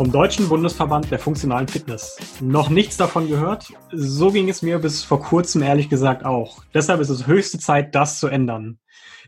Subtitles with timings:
[0.00, 2.16] vom Deutschen Bundesverband der funktionalen Fitness.
[2.40, 3.70] Noch nichts davon gehört?
[3.92, 6.64] So ging es mir bis vor kurzem ehrlich gesagt auch.
[6.72, 8.78] Deshalb ist es höchste Zeit, das zu ändern.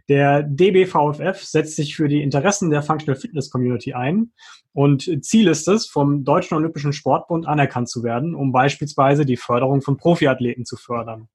[0.08, 4.32] Der DBVFF setzt sich für die Interessen der Functional Fitness Community ein
[4.72, 9.82] und Ziel ist es, vom Deutschen Olympischen Sportbund anerkannt zu werden, um beispielsweise die Förderung
[9.82, 11.28] von Profiathleten zu fördern.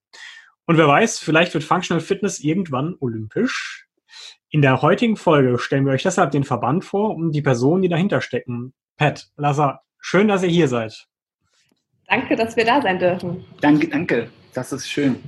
[0.65, 3.85] Und wer weiß, vielleicht wird Functional Fitness irgendwann olympisch.
[4.49, 7.89] In der heutigen Folge stellen wir euch deshalb den Verband vor und die Personen, die
[7.89, 8.73] dahinter stecken.
[8.97, 11.07] Pat, Lazar, schön, dass ihr hier seid.
[12.07, 13.45] Danke, dass wir da sein dürfen.
[13.61, 14.29] Danke, danke.
[14.53, 15.21] Das ist schön.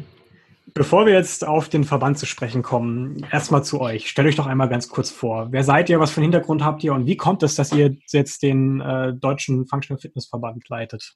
[0.74, 4.10] Bevor wir jetzt auf den Verband zu sprechen kommen, erstmal zu euch.
[4.10, 5.52] Stellt euch doch einmal ganz kurz vor.
[5.52, 6.00] Wer seid ihr?
[6.00, 6.94] Was für einen Hintergrund habt ihr?
[6.94, 11.16] Und wie kommt es, dass ihr jetzt den äh, Deutschen Functional Fitness Verband leitet?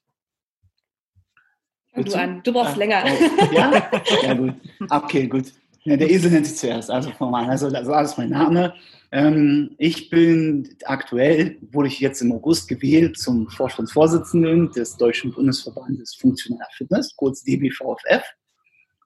[1.96, 2.42] Du, an.
[2.42, 3.04] du brauchst ah, länger.
[3.04, 3.90] Oh, ja?
[4.22, 4.54] ja, gut.
[4.90, 5.52] Okay, gut.
[5.86, 7.48] Ja, der Esel nennt sich zuerst, also formal.
[7.50, 8.72] Also, das ist mein Name.
[9.12, 16.14] Ähm, ich bin aktuell, wurde ich jetzt im August gewählt zum Vorstandsvorsitzenden des Deutschen Bundesverbandes
[16.14, 18.24] Funktionaler Fitness, kurz DBVFF.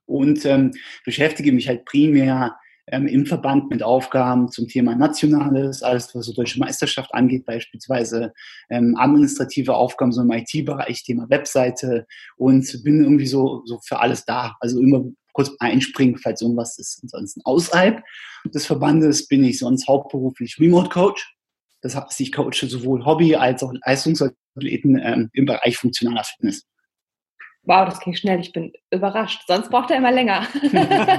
[0.07, 0.71] Und ähm,
[1.05, 6.33] beschäftige mich halt primär ähm, im Verband mit Aufgaben zum Thema Nationales, alles was so
[6.33, 8.33] deutsche Meisterschaft angeht, beispielsweise
[8.71, 14.25] ähm, administrative Aufgaben so im IT-Bereich, Thema Webseite und bin irgendwie so, so für alles
[14.25, 14.57] da.
[14.61, 15.05] Also immer
[15.39, 16.99] kurz einspringen, falls irgendwas ist.
[17.05, 18.03] Ansonsten außerhalb
[18.53, 21.33] des Verbandes bin ich sonst hauptberuflich Remote Coach.
[21.81, 26.67] Das heißt, ich coache sowohl Hobby- als auch Leistungsathleten ähm, im Bereich funktionaler Fitness.
[27.63, 28.41] Wow, das ging schnell.
[28.41, 29.43] Ich bin überrascht.
[29.47, 30.45] Sonst braucht er immer länger.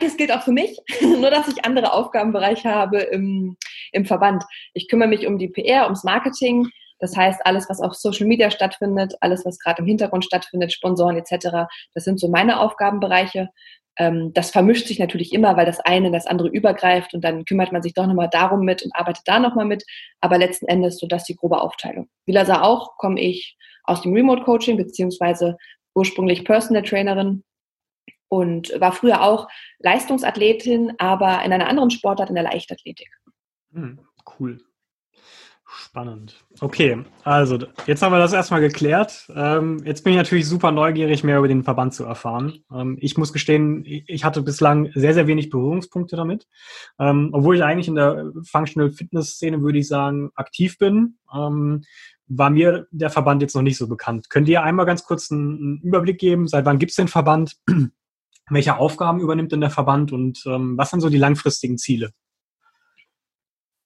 [0.00, 3.56] das gilt auch für mich, nur dass ich andere Aufgabenbereiche habe im,
[3.92, 4.42] im Verband.
[4.74, 6.68] Ich kümmere mich um die PR, ums Marketing,
[6.98, 11.16] das heißt, alles, was auf Social Media stattfindet, alles, was gerade im Hintergrund stattfindet, Sponsoren
[11.16, 13.50] etc., das sind so meine Aufgabenbereiche.
[13.98, 17.44] Ähm, das vermischt sich natürlich immer, weil das eine in das andere übergreift und dann
[17.44, 19.84] kümmert man sich doch nochmal darum mit und arbeitet da nochmal mit.
[20.20, 22.08] Aber letzten Endes so das die grobe Aufteilung.
[22.26, 25.56] Wie Lasa auch, komme ich aus dem Remote Coaching beziehungsweise
[25.94, 27.42] ursprünglich Personal Trainerin
[28.28, 29.48] und war früher auch
[29.78, 33.08] Leistungsathletin, aber in einer anderen Sportart, in der Leichtathletik.
[33.72, 34.00] Hm,
[34.38, 34.60] cool.
[35.70, 36.42] Spannend.
[36.60, 39.28] Okay, also jetzt haben wir das erstmal geklärt.
[39.34, 42.64] Ähm, jetzt bin ich natürlich super neugierig, mehr über den Verband zu erfahren.
[42.72, 46.46] Ähm, ich muss gestehen, ich hatte bislang sehr, sehr wenig Berührungspunkte damit.
[46.98, 51.82] Ähm, obwohl ich eigentlich in der Functional Fitness Szene, würde ich sagen, aktiv bin, ähm,
[52.28, 54.30] war mir der Verband jetzt noch nicht so bekannt.
[54.30, 56.48] Könnt ihr einmal ganz kurz einen, Überblick geben?
[56.48, 57.56] Seit wann gibt es den Verband?
[58.50, 62.12] Welche Aufgaben übernimmt denn der Verband und ähm, was sind so die langfristigen Ziele?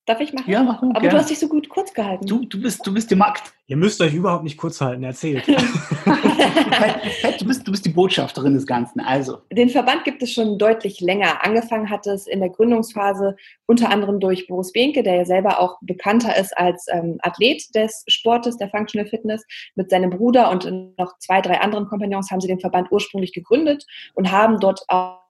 [0.05, 0.51] Darf ich machen?
[0.51, 0.91] Ja, machen.
[0.91, 1.15] Aber gerne.
[1.15, 2.27] du hast dich so gut kurz gehalten.
[2.27, 3.53] Du, du, bist, du bist die Markt.
[3.69, 5.47] Ihr müsst euch überhaupt nicht kurz halten, erzählt.
[7.39, 9.39] du, bist, du bist die Botschafterin des Ganzen, also.
[9.53, 11.45] Den Verband gibt es schon deutlich länger.
[11.45, 13.37] Angefangen hat es in der Gründungsphase
[13.67, 18.03] unter anderem durch Boris Behnke, der ja selber auch bekannter ist als ähm, Athlet des
[18.09, 19.45] Sportes, der Functional Fitness.
[19.77, 23.87] Mit seinem Bruder und noch zwei, drei anderen Kompagnons haben sie den Verband ursprünglich gegründet
[24.15, 25.23] und haben dort auch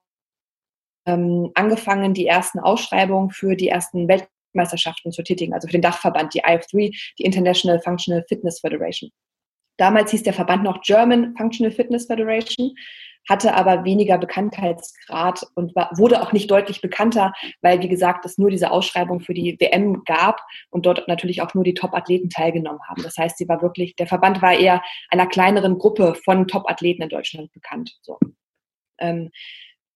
[1.04, 5.82] ähm, angefangen, die ersten Ausschreibungen für die ersten Welt Weltmeisterschaften zu tätigen, also für den
[5.82, 9.10] Dachverband, die IF3, die International Functional Fitness Federation.
[9.78, 12.74] Damals hieß der Verband noch German Functional Fitness Federation,
[13.28, 18.36] hatte aber weniger Bekanntheitsgrad und war, wurde auch nicht deutlich bekannter, weil, wie gesagt, es
[18.36, 20.40] nur diese Ausschreibung für die WM gab
[20.70, 23.02] und dort natürlich auch nur die Top-Athleten teilgenommen haben.
[23.02, 27.08] Das heißt, sie war wirklich, der Verband war eher einer kleineren Gruppe von Top-Athleten in
[27.08, 27.96] Deutschland bekannt.
[28.02, 28.18] So.
[28.98, 29.30] Ähm,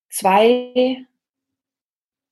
[0.09, 1.05] zwei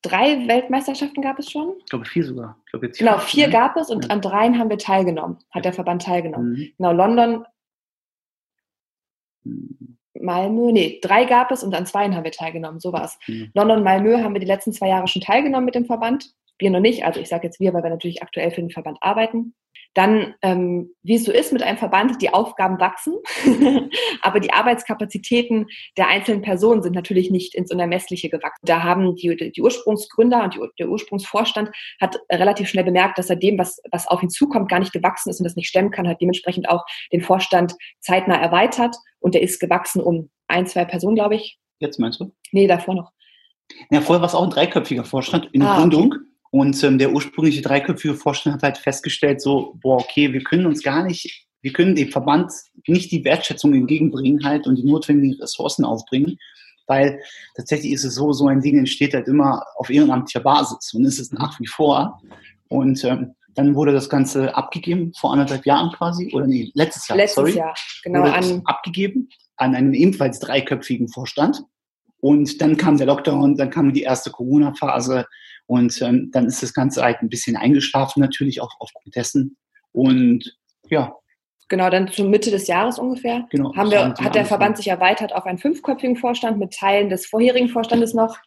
[0.05, 1.75] drei Weltmeisterschaften gab es schon.
[1.79, 2.57] Ich glaube vier sogar.
[2.65, 3.53] Ich glaube, jetzt genau, vier ne?
[3.53, 4.11] gab es und ja.
[4.11, 6.53] an dreien haben wir teilgenommen, hat der Verband teilgenommen.
[6.53, 6.73] Mhm.
[6.77, 7.45] Genau, London,
[9.45, 9.97] mhm.
[10.21, 13.19] Malmö, nee, drei gab es und an zweien haben wir teilgenommen, so war es.
[13.27, 13.51] Mhm.
[13.55, 16.35] London, Malmö haben wir die letzten zwei Jahre schon teilgenommen mit dem Verband.
[16.59, 18.99] Wir noch nicht, also ich sage jetzt wir, weil wir natürlich aktuell für den Verband
[19.01, 19.55] arbeiten.
[19.95, 23.15] Dann, ähm, wie es so ist mit einem Verband, die Aufgaben wachsen,
[24.23, 25.67] aber die Arbeitskapazitäten
[25.97, 28.67] der einzelnen Personen sind natürlich nicht ins Unermessliche gewachsen.
[28.67, 31.71] Da haben die, die Ursprungsgründer und die, der Ursprungsvorstand
[32.01, 35.31] hat relativ schnell bemerkt, dass er dem, was, was auf ihn zukommt, gar nicht gewachsen
[35.31, 39.43] ist und das nicht stemmen kann, hat dementsprechend auch den Vorstand zeitnah erweitert und der
[39.43, 41.59] ist gewachsen um ein, zwei Personen, glaube ich.
[41.79, 42.35] Jetzt meinst du?
[42.50, 43.12] Nee, davor noch.
[43.91, 46.12] Ja, vorher war es auch ein dreiköpfiger Vorstand in der ah, Gründung.
[46.12, 46.34] Okay.
[46.55, 50.85] Und ähm, der ursprüngliche dreiköpfige Vorstand hat halt festgestellt, so, boah, okay, wir können uns
[50.85, 52.53] gar nicht wir können dem Verband
[52.87, 56.39] nicht die Wertschätzung entgegenbringen halt und die notwendigen Ressourcen aufbringen,
[56.87, 57.21] weil
[57.56, 61.19] tatsächlich ist es so, so ein Ding entsteht halt immer auf ehrenamtlicher Basis und ist
[61.19, 62.21] es nach wie vor.
[62.69, 67.17] Und ähm, dann wurde das Ganze abgegeben, vor anderthalb Jahren quasi, oder nee, letztes Jahr,
[67.17, 67.57] Letztes sorry.
[67.57, 68.21] Jahr, genau.
[68.21, 71.62] wurde An, abgegeben an einen ebenfalls dreiköpfigen Vorstand.
[72.25, 75.26] Und dann kam der Lockdown, dann kam die erste Corona-Phase
[75.67, 79.59] und ähm, dann ist das Ganze halt ein bisschen eingeschlafen, natürlich auch aufgrund dessen.
[79.93, 80.56] Und
[80.88, 81.15] ja,
[81.69, 83.47] genau, dann zur Mitte des Jahres ungefähr.
[83.50, 83.76] genau.
[83.76, 84.47] Haben wir, hat der.
[84.47, 88.38] Verband sich erweitert auf einen fünfköpfigen Vorstand mit Teilen des vorherigen Vorstandes noch.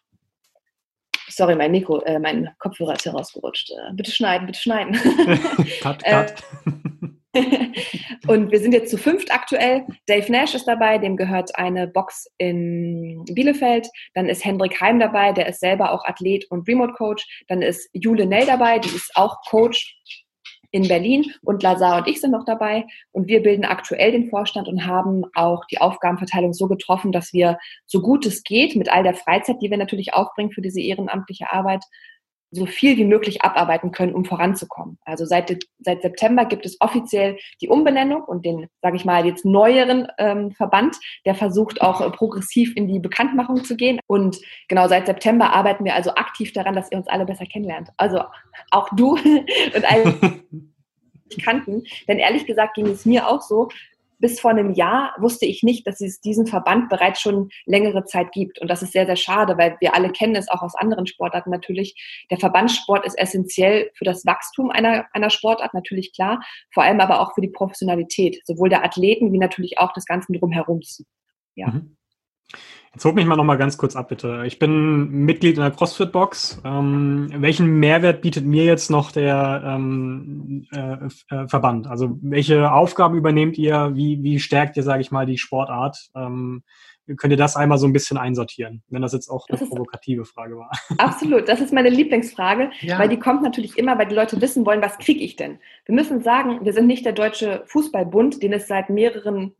[1.28, 3.70] Sorry, mein Mikro, äh, mein Kopfhörer ist herausgerutscht.
[3.70, 4.94] Äh, bitte schneiden, bitte schneiden.
[5.82, 6.34] cut, Äh, cut.
[8.28, 9.86] und wir sind jetzt zu fünft aktuell.
[10.06, 13.88] Dave Nash ist dabei, dem gehört eine Box in Bielefeld.
[14.14, 17.44] Dann ist Hendrik Heim dabei, der ist selber auch Athlet und Remote Coach.
[17.48, 19.96] Dann ist Jule Nell dabei, die ist auch Coach
[20.70, 24.68] in Berlin und Lazar und ich sind noch dabei und wir bilden aktuell den Vorstand
[24.68, 29.02] und haben auch die Aufgabenverteilung so getroffen, dass wir so gut es geht mit all
[29.02, 31.82] der Freizeit, die wir natürlich aufbringen für diese ehrenamtliche Arbeit,
[32.50, 34.98] so viel wie möglich abarbeiten können, um voranzukommen.
[35.04, 39.44] Also seit, seit September gibt es offiziell die Umbenennung und den, sage ich mal, jetzt
[39.44, 40.96] neueren ähm, Verband,
[41.26, 44.00] der versucht auch äh, progressiv in die Bekanntmachung zu gehen.
[44.06, 47.90] Und genau seit September arbeiten wir also aktiv daran, dass ihr uns alle besser kennenlernt.
[47.96, 48.22] Also
[48.70, 50.14] auch du und alle
[51.28, 51.84] nicht kannten.
[52.06, 53.68] Denn ehrlich gesagt ging es mir auch so,
[54.18, 58.32] bis vor einem Jahr wusste ich nicht, dass es diesen Verband bereits schon längere Zeit
[58.32, 58.60] gibt.
[58.60, 61.50] Und das ist sehr, sehr schade, weil wir alle kennen es auch aus anderen Sportarten
[61.50, 62.24] natürlich.
[62.30, 66.40] Der Verbandssport ist essentiell für das Wachstum einer, einer Sportart, natürlich klar,
[66.72, 70.34] vor allem aber auch für die Professionalität, sowohl der Athleten wie natürlich auch des Ganzen
[70.34, 71.04] drumherums.
[71.54, 71.68] Ja.
[71.68, 71.96] Mhm.
[72.98, 74.42] Jetzt holt mich mal noch mal ganz kurz ab, bitte.
[74.44, 76.62] Ich bin Mitglied in der CrossFit-Box.
[76.64, 80.96] Ähm, welchen Mehrwert bietet mir jetzt noch der ähm, äh,
[81.32, 81.86] äh, Verband?
[81.86, 83.92] Also welche Aufgaben übernehmt ihr?
[83.94, 86.10] Wie, wie stärkt ihr, sage ich mal, die Sportart?
[86.16, 86.64] Ähm,
[87.16, 90.24] könnt ihr das einmal so ein bisschen einsortieren, wenn das jetzt auch eine Das provokative
[90.24, 90.72] Frage war?
[90.98, 92.98] Absolut, das ist meine Lieblingsfrage, Ja.
[92.98, 95.60] weil die kommt natürlich immer, weil die Leute wissen wollen, was kriege ich denn?
[95.84, 99.54] Wir müssen sagen, wir sind nicht der Deutsche Fußballbund, den es seit mehreren.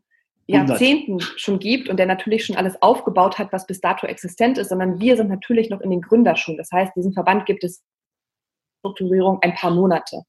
[0.48, 4.70] Jahrzehnten schon gibt und der natürlich schon alles aufgebaut hat, was bis dato existent ist,
[4.70, 6.56] sondern wir sind natürlich noch in den Gründerschuhen.
[6.56, 7.84] Das heißt, diesen Verband gibt es
[8.80, 10.22] Strukturierung ein paar Monate.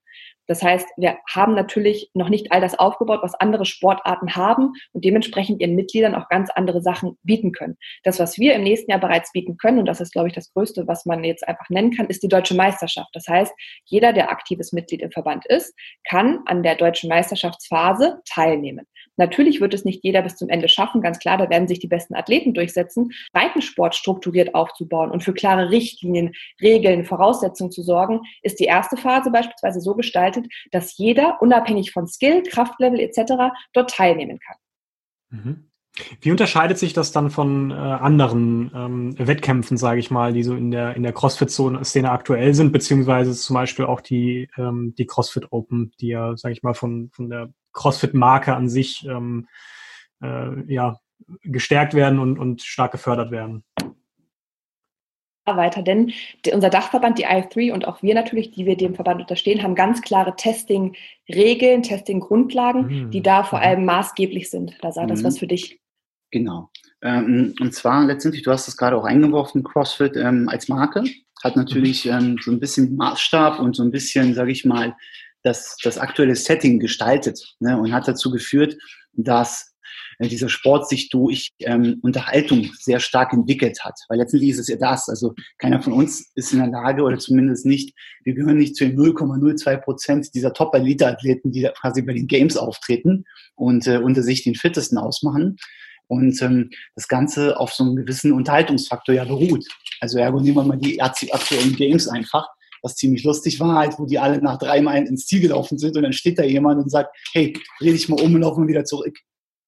[0.49, 5.05] Das heißt, wir haben natürlich noch nicht all das aufgebaut, was andere Sportarten haben und
[5.05, 7.77] dementsprechend ihren Mitgliedern auch ganz andere Sachen bieten können.
[8.03, 10.51] Das, was wir im nächsten Jahr bereits bieten können, und das ist, glaube ich, das
[10.51, 13.09] Größte, was man jetzt einfach nennen kann, ist die deutsche Meisterschaft.
[13.13, 13.53] Das heißt,
[13.85, 15.75] jeder, der aktives Mitglied im Verband ist,
[16.09, 18.87] kann an der deutschen Meisterschaftsphase teilnehmen.
[19.19, 21.87] Natürlich wird es nicht jeder bis zum Ende schaffen, ganz klar, da werden sich die
[21.87, 28.61] besten Athleten durchsetzen, Breitensport strukturiert aufzubauen und für klare Richtlinien, Regeln, Voraussetzungen zu sorgen, ist
[28.61, 30.38] die erste Phase beispielsweise so gestaltet,
[30.71, 34.57] dass jeder, unabhängig von Skill, Kraftlevel etc., dort teilnehmen kann.
[35.29, 35.69] Mhm.
[36.21, 40.55] Wie unterscheidet sich das dann von äh, anderen ähm, Wettkämpfen, sage ich mal, die so
[40.55, 45.51] in der in der CrossFit-Szene aktuell sind, beziehungsweise zum Beispiel auch die ähm, die CrossFit
[45.51, 49.47] Open, die ja, sage ich mal, von von der CrossFit-Marke an sich ähm,
[50.21, 50.99] äh, ja
[51.41, 53.63] gestärkt werden und und stark gefördert werden.
[55.57, 56.11] Weiter, denn
[56.53, 60.01] unser Dachverband, die IF3 und auch wir natürlich, die wir dem Verband unterstehen, haben ganz
[60.01, 63.11] klare Testing-Regeln, Testing-Grundlagen, Mhm.
[63.11, 63.65] die da vor Mhm.
[63.65, 64.77] allem maßgeblich sind.
[64.81, 65.25] Da sah das Mhm.
[65.25, 65.79] was für dich.
[66.31, 66.69] Genau.
[67.01, 71.03] Ähm, und zwar letztendlich, du hast es gerade auch eingeworfen, CrossFit ähm, als Marke
[71.43, 74.95] hat natürlich ähm, so ein bisschen Maßstab und so ein bisschen, sage ich mal,
[75.41, 78.75] das, das aktuelle Setting gestaltet ne, und hat dazu geführt,
[79.13, 79.68] dass
[80.27, 83.95] dieser Sport sich durch ähm, Unterhaltung sehr stark entwickelt hat.
[84.09, 85.07] Weil letztendlich ist es ja das.
[85.07, 88.85] Also keiner von uns ist in der Lage oder zumindest nicht, wir gehören nicht zu
[88.85, 93.23] den 0,02 Prozent dieser Top-Elite-Athleten, die quasi bei den Games auftreten
[93.55, 95.55] und äh, unter sich den fittesten ausmachen.
[96.07, 99.65] Und ähm, das Ganze auf so einem gewissen Unterhaltungsfaktor ja beruht.
[100.01, 102.47] Also ergo nehmen wir mal die aktuellen Games einfach,
[102.81, 105.95] was ziemlich lustig war, halt, wo die alle nach drei Meilen ins Ziel gelaufen sind
[105.95, 108.67] und dann steht da jemand und sagt, hey, dreh dich mal um und lauf mal
[108.67, 109.19] wieder zurück.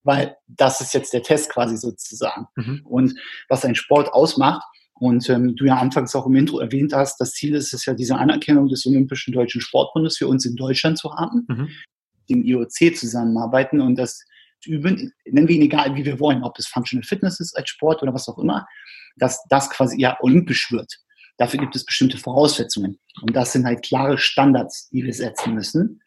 [0.04, 2.48] Weil das ist jetzt der Test quasi sozusagen.
[2.56, 2.82] Mhm.
[2.86, 4.64] Und was ein Sport ausmacht,
[5.02, 7.96] und ähm, du ja anfangs auch im Intro erwähnt hast, das Ziel ist es ja,
[7.96, 11.70] diese Anerkennung des Olympischen Deutschen Sportbundes für uns in Deutschland zu haben, Mhm.
[12.30, 14.24] dem IOC zusammenarbeiten und das
[14.64, 18.04] üben, nennen wir ihn egal, wie wir wollen, ob es Functional Fitness ist als Sport
[18.04, 18.68] oder was auch immer,
[19.16, 21.00] dass das quasi ja olympisch wird.
[21.38, 23.00] Dafür gibt es bestimmte Voraussetzungen.
[23.22, 26.02] Und das sind halt klare Standards, die wir setzen müssen.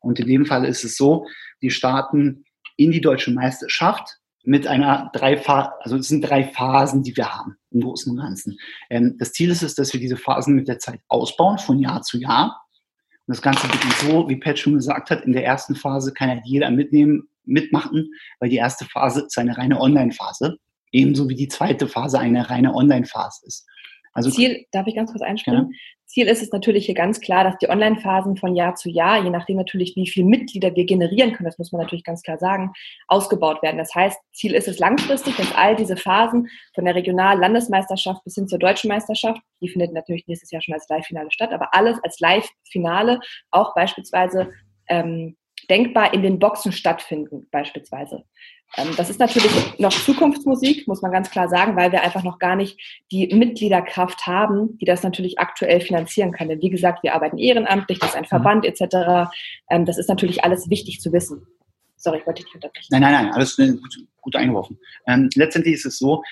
[0.00, 1.26] Und in dem Fall ist es so,
[1.60, 2.44] wir starten
[2.76, 7.56] in die deutsche Meisterschaft mit einer drei also es sind drei Phasen, die wir haben
[7.72, 8.56] im Großen und Ganzen.
[8.90, 12.02] Ähm, das Ziel ist es, dass wir diese Phasen mit der Zeit ausbauen, von Jahr
[12.02, 12.62] zu Jahr.
[13.26, 16.28] Und das Ganze beginnt so, wie Pat schon gesagt hat, in der ersten Phase kann
[16.28, 20.58] ja jeder mitnehmen, mitmachen, weil die erste Phase ist eine reine Online-Phase,
[20.92, 23.66] ebenso wie die zweite Phase eine reine Online-Phase ist.
[24.16, 25.70] Also Ziel, darf ich ganz kurz einspringen?
[25.70, 25.78] Ja.
[26.06, 29.30] Ziel ist es natürlich hier ganz klar, dass die Online-Phasen von Jahr zu Jahr, je
[29.30, 32.72] nachdem natürlich, wie viele Mitglieder wir generieren können, das muss man natürlich ganz klar sagen,
[33.08, 33.76] ausgebaut werden.
[33.76, 38.48] Das heißt, Ziel ist es langfristig, dass all diese Phasen von der Regional-Landesmeisterschaft bis hin
[38.48, 42.20] zur Deutschen Meisterschaft, die findet natürlich nächstes Jahr schon als Live-Finale statt, aber alles als
[42.20, 43.20] Live-Finale
[43.50, 44.50] auch beispielsweise
[44.88, 48.24] ähm, denkbar in den Boxen stattfinden, beispielsweise.
[48.76, 52.38] Ähm, das ist natürlich noch Zukunftsmusik, muss man ganz klar sagen, weil wir einfach noch
[52.38, 52.78] gar nicht
[53.12, 56.48] die Mitgliederkraft haben, die das natürlich aktuell finanzieren kann.
[56.48, 58.28] Denn wie gesagt, wir arbeiten ehrenamtlich, das ist ein mhm.
[58.28, 59.30] Verband etc.
[59.70, 61.46] Ähm, das ist natürlich alles wichtig zu wissen.
[61.96, 62.88] Sorry, ich wollte dich unterbrechen.
[62.90, 64.78] Nein, nein, nein, alles gut, gut eingeworfen.
[65.06, 66.22] Ähm, letztendlich ist es so,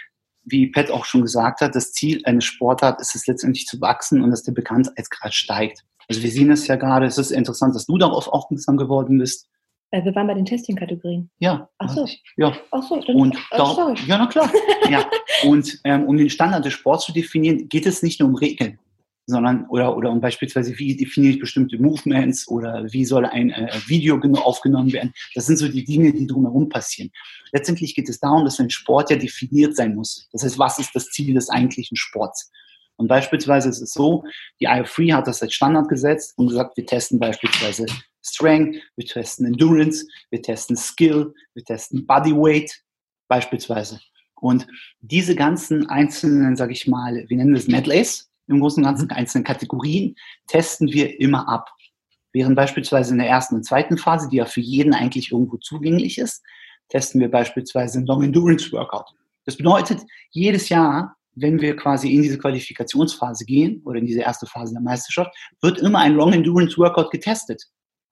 [0.45, 4.23] wie Pat auch schon gesagt hat, das Ziel eines Sportarts ist es letztendlich zu wachsen
[4.23, 5.85] und dass der Bekanntheitsgrad steigt.
[6.09, 9.49] Also wir sehen es ja gerade, es ist interessant, dass du darauf aufmerksam geworden bist.
[9.95, 11.31] Äh, wir waren bei den Testing-Kategorien.
[11.39, 11.69] Ja.
[11.79, 12.09] Ach so.
[12.37, 12.57] Ja.
[12.73, 13.01] Ach so.
[13.01, 14.51] Dann, und oh, da, ja, na klar.
[14.91, 15.09] ja.
[15.45, 18.79] Und ähm, um den Standard des Sports zu definieren, geht es nicht nur um Regeln,
[19.27, 23.71] sondern oder oder um beispielsweise wie definiere ich bestimmte Movements oder wie soll ein äh,
[23.87, 25.13] Video aufgenommen werden.
[25.35, 27.11] Das sind so die Dinge, die drumherum passieren.
[27.53, 30.29] Letztendlich geht es darum, dass ein Sport ja definiert sein muss.
[30.33, 32.51] Das heißt, was ist das Ziel des eigentlichen Sports?
[32.97, 34.25] Und beispielsweise ist es so,
[34.61, 37.87] die IO3 hat das als Standard gesetzt und gesagt, wir testen beispielsweise
[38.23, 42.83] Strength, wir testen Endurance, wir testen Skill, wir testen Bodyweight
[43.29, 44.01] beispielsweise.
[44.41, 44.67] Und
[45.01, 49.07] diese ganzen einzelnen, sage ich mal, wie nennen wir es, Medleys, im Großen und Ganzen
[49.07, 49.17] mhm.
[49.17, 50.15] einzelnen Kategorien,
[50.47, 51.71] testen wir immer ab.
[52.33, 56.19] Während beispielsweise in der ersten und zweiten Phase, die ja für jeden eigentlich irgendwo zugänglich
[56.19, 56.43] ist,
[56.89, 59.07] testen wir beispielsweise ein Long Endurance Workout.
[59.47, 64.47] Das bedeutet, jedes Jahr, wenn wir quasi in diese Qualifikationsphase gehen oder in diese erste
[64.47, 67.63] Phase der Meisterschaft, wird immer ein Long Endurance Workout getestet.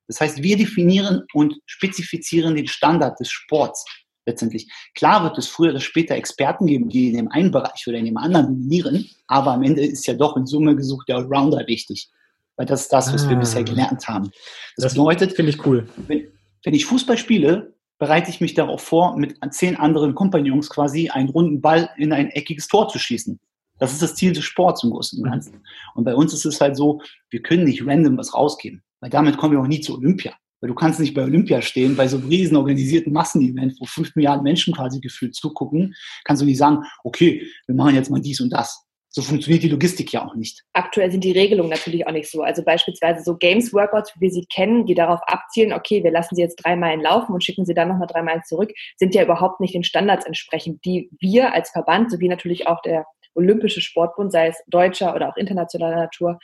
[0.09, 3.85] Das heißt, wir definieren und spezifizieren den Standard des Sports
[4.27, 4.71] letztendlich.
[4.95, 8.05] Klar wird es früher oder später Experten geben, die in dem einen Bereich oder in
[8.05, 12.09] dem anderen dominieren, aber am Ende ist ja doch in Summe gesucht der Allrounder wichtig.
[12.57, 13.31] Weil das ist das, was ah.
[13.31, 14.31] wir bisher gelernt haben.
[14.77, 15.89] Das, das bedeutet, finde ich cool.
[16.07, 16.29] Wenn,
[16.65, 21.29] wenn ich Fußball spiele, bereite ich mich darauf vor, mit zehn anderen Kompagnons quasi einen
[21.29, 23.39] runden Ball in ein eckiges Tor zu schießen.
[23.79, 25.63] Das ist das Ziel des Sports im Großen und Ganzen.
[25.95, 28.83] Und bei uns ist es halt so, wir können nicht random was rausgeben.
[28.99, 30.35] Weil damit kommen wir auch nie zu Olympia.
[30.61, 34.17] Weil du kannst nicht bei Olympia stehen, bei so einem riesen organisierten Massenevent, wo fünf
[34.17, 35.95] Milliarden Menschen quasi gefühlt zugucken,
[36.25, 38.85] kannst du nicht sagen, okay, wir machen jetzt mal dies und das.
[39.15, 40.65] So funktioniert die Logistik ja auch nicht.
[40.73, 42.43] Aktuell sind die Regelungen natürlich auch nicht so.
[42.43, 46.41] Also beispielsweise so Games-Workouts, wie wir sie kennen, die darauf abzielen, okay, wir lassen sie
[46.41, 49.61] jetzt drei Meilen laufen und schicken sie dann nochmal drei Meilen zurück, sind ja überhaupt
[49.61, 53.05] nicht den Standards entsprechend, die wir als Verband sowie natürlich auch der
[53.35, 56.39] Olympische Sportbund, sei es deutscher oder auch internationaler Natur,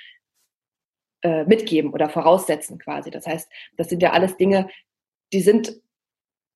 [1.22, 3.10] äh, mitgeben oder voraussetzen quasi.
[3.10, 4.68] Das heißt, das sind ja alles Dinge,
[5.32, 5.74] die sind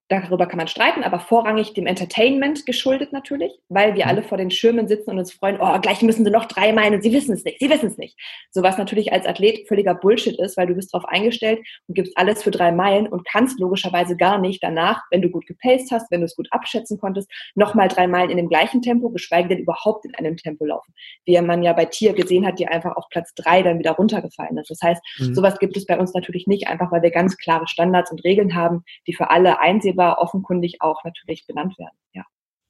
[0.08, 4.10] darüber kann man streiten, aber vorrangig dem Entertainment geschuldet natürlich, weil wir mhm.
[4.10, 6.94] alle vor den Schirmen sitzen und uns freuen, oh, gleich müssen sie noch drei Meilen
[6.94, 8.18] und sie wissen es nicht, sie wissen es nicht.
[8.50, 12.16] So was natürlich als Athlet völliger Bullshit ist, weil du bist darauf eingestellt und gibst
[12.16, 16.10] alles für drei Meilen und kannst logischerweise gar nicht danach, wenn du gut gepaced hast,
[16.10, 19.58] wenn du es gut abschätzen konntest, nochmal drei Meilen in dem gleichen Tempo, geschweige denn
[19.58, 20.92] überhaupt in einem Tempo laufen.
[21.24, 24.58] Wie man ja bei Tier gesehen hat, die einfach auf Platz drei dann wieder runtergefallen
[24.58, 24.70] ist.
[24.70, 25.34] Das heißt, mhm.
[25.34, 28.54] sowas gibt es bei uns natürlich nicht, einfach weil wir ganz klare Standards und Regeln
[28.54, 31.96] haben, die für alle einsehbar aber offenkundig auch natürlich benannt werden.
[32.12, 32.24] Ja.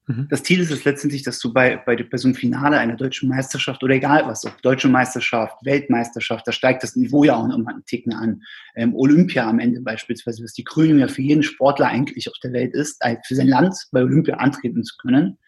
[0.06, 0.26] Mhm.
[0.30, 3.28] Das Ziel ist es letztendlich, dass du bei, bei, bei so einem Finale einer deutschen
[3.28, 7.74] Meisterschaft oder egal was, ob deutsche Meisterschaft, Weltmeisterschaft, da steigt das Niveau ja auch nochmal
[7.74, 8.42] einen Ticken an.
[8.74, 12.52] Ähm, Olympia am Ende beispielsweise, was die Krönung ja für jeden Sportler eigentlich auf der
[12.52, 15.38] Welt ist, für sein Land bei Olympia antreten zu können,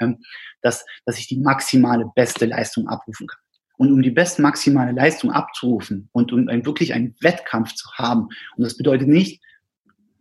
[0.00, 0.18] ähm,
[0.62, 3.40] dass, dass ich die maximale beste Leistung abrufen kann.
[3.76, 8.28] Und um die beste maximale Leistung abzurufen und um ein, wirklich einen Wettkampf zu haben,
[8.56, 9.42] und das bedeutet nicht,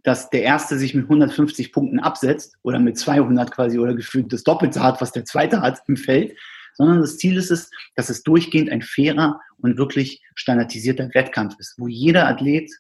[0.04, 4.44] dass der Erste sich mit 150 Punkten absetzt oder mit 200 quasi oder gefühlt das
[4.44, 6.38] Doppelte hat, was der Zweite hat im Feld,
[6.76, 11.76] sondern das Ziel ist es, dass es durchgehend ein fairer und wirklich standardisierter Wettkampf ist,
[11.78, 12.72] wo jeder Athlet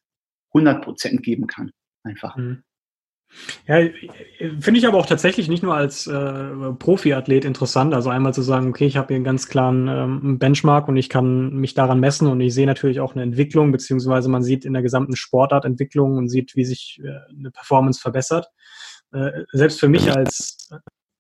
[0.53, 1.71] 100 Prozent geben kann.
[2.03, 2.35] Einfach.
[2.35, 2.63] Mhm.
[3.67, 3.79] Ja,
[4.59, 7.93] finde ich aber auch tatsächlich nicht nur als äh, Profiathlet interessant.
[7.93, 11.09] Also einmal zu sagen, okay, ich habe hier einen ganz klaren ähm, Benchmark und ich
[11.09, 14.73] kann mich daran messen und ich sehe natürlich auch eine Entwicklung, beziehungsweise man sieht in
[14.73, 18.47] der gesamten Sportart Entwicklung und sieht, wie sich äh, eine Performance verbessert.
[19.11, 20.69] Äh, selbst für mich als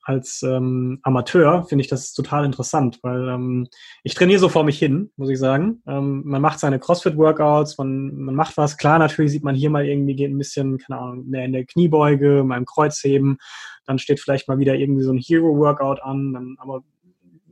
[0.03, 3.67] als ähm, Amateur finde ich das total interessant, weil ähm,
[4.03, 5.81] ich trainiere so vor mich hin, muss ich sagen.
[5.87, 8.77] Ähm, man macht seine CrossFit-Workouts, man, man macht was.
[8.77, 11.65] Klar, natürlich sieht man hier mal irgendwie geht ein bisschen, keine Ahnung, mehr in der
[11.65, 13.37] Kniebeuge, mal im Kreuzheben.
[13.85, 16.33] Dann steht vielleicht mal wieder irgendwie so ein Hero-Workout an.
[16.33, 16.81] Dann, aber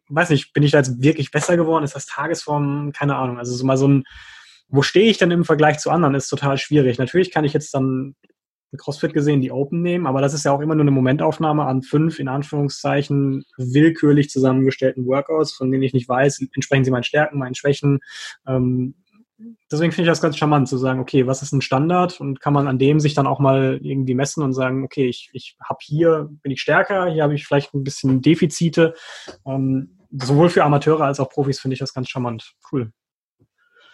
[0.10, 1.86] weiß nicht, bin ich da jetzt wirklich besser geworden?
[1.86, 2.92] Ist das Tagesform?
[2.92, 3.40] Keine Ahnung.
[3.40, 4.04] Also so mal so ein
[4.74, 6.98] wo stehe ich denn im Vergleich zu anderen, ist total schwierig.
[6.98, 8.16] Natürlich kann ich jetzt dann
[8.78, 11.82] CrossFit gesehen die Open nehmen, aber das ist ja auch immer nur eine Momentaufnahme an
[11.82, 17.40] fünf, in Anführungszeichen, willkürlich zusammengestellten Workouts, von denen ich nicht weiß, entsprechen sie meinen Stärken,
[17.40, 18.00] meinen Schwächen.
[18.48, 18.96] Ähm,
[19.72, 22.54] deswegen finde ich das ganz charmant zu sagen, okay, was ist ein Standard und kann
[22.54, 25.80] man an dem sich dann auch mal irgendwie messen und sagen, okay, ich, ich habe
[25.82, 28.94] hier, bin ich stärker, hier habe ich vielleicht ein bisschen Defizite.
[29.46, 32.54] Ähm, sowohl für Amateure als auch Profis finde ich das ganz charmant.
[32.72, 32.92] Cool.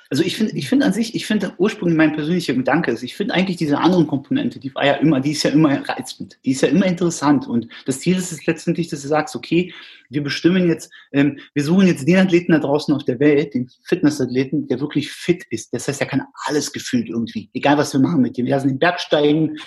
[0.10, 3.16] Also ich finde, ich finde an sich, ich finde ursprünglich mein persönlicher Gedanke ist, ich
[3.16, 6.52] finde eigentlich diese anderen Komponente, die war ja immer, die ist ja immer reizend, die
[6.52, 9.74] ist ja immer interessant und das Ziel ist es letztendlich, dass du sagst, okay,
[10.10, 13.70] wir bestimmen jetzt, ähm, wir suchen jetzt den Athleten da draußen auf der Welt, den
[13.84, 15.74] Fitnessathleten, der wirklich fit ist.
[15.74, 18.46] Das heißt, er kann alles gefühlt irgendwie, egal was wir machen mit dem.
[18.46, 19.58] Wir lassen den Bergsteigen,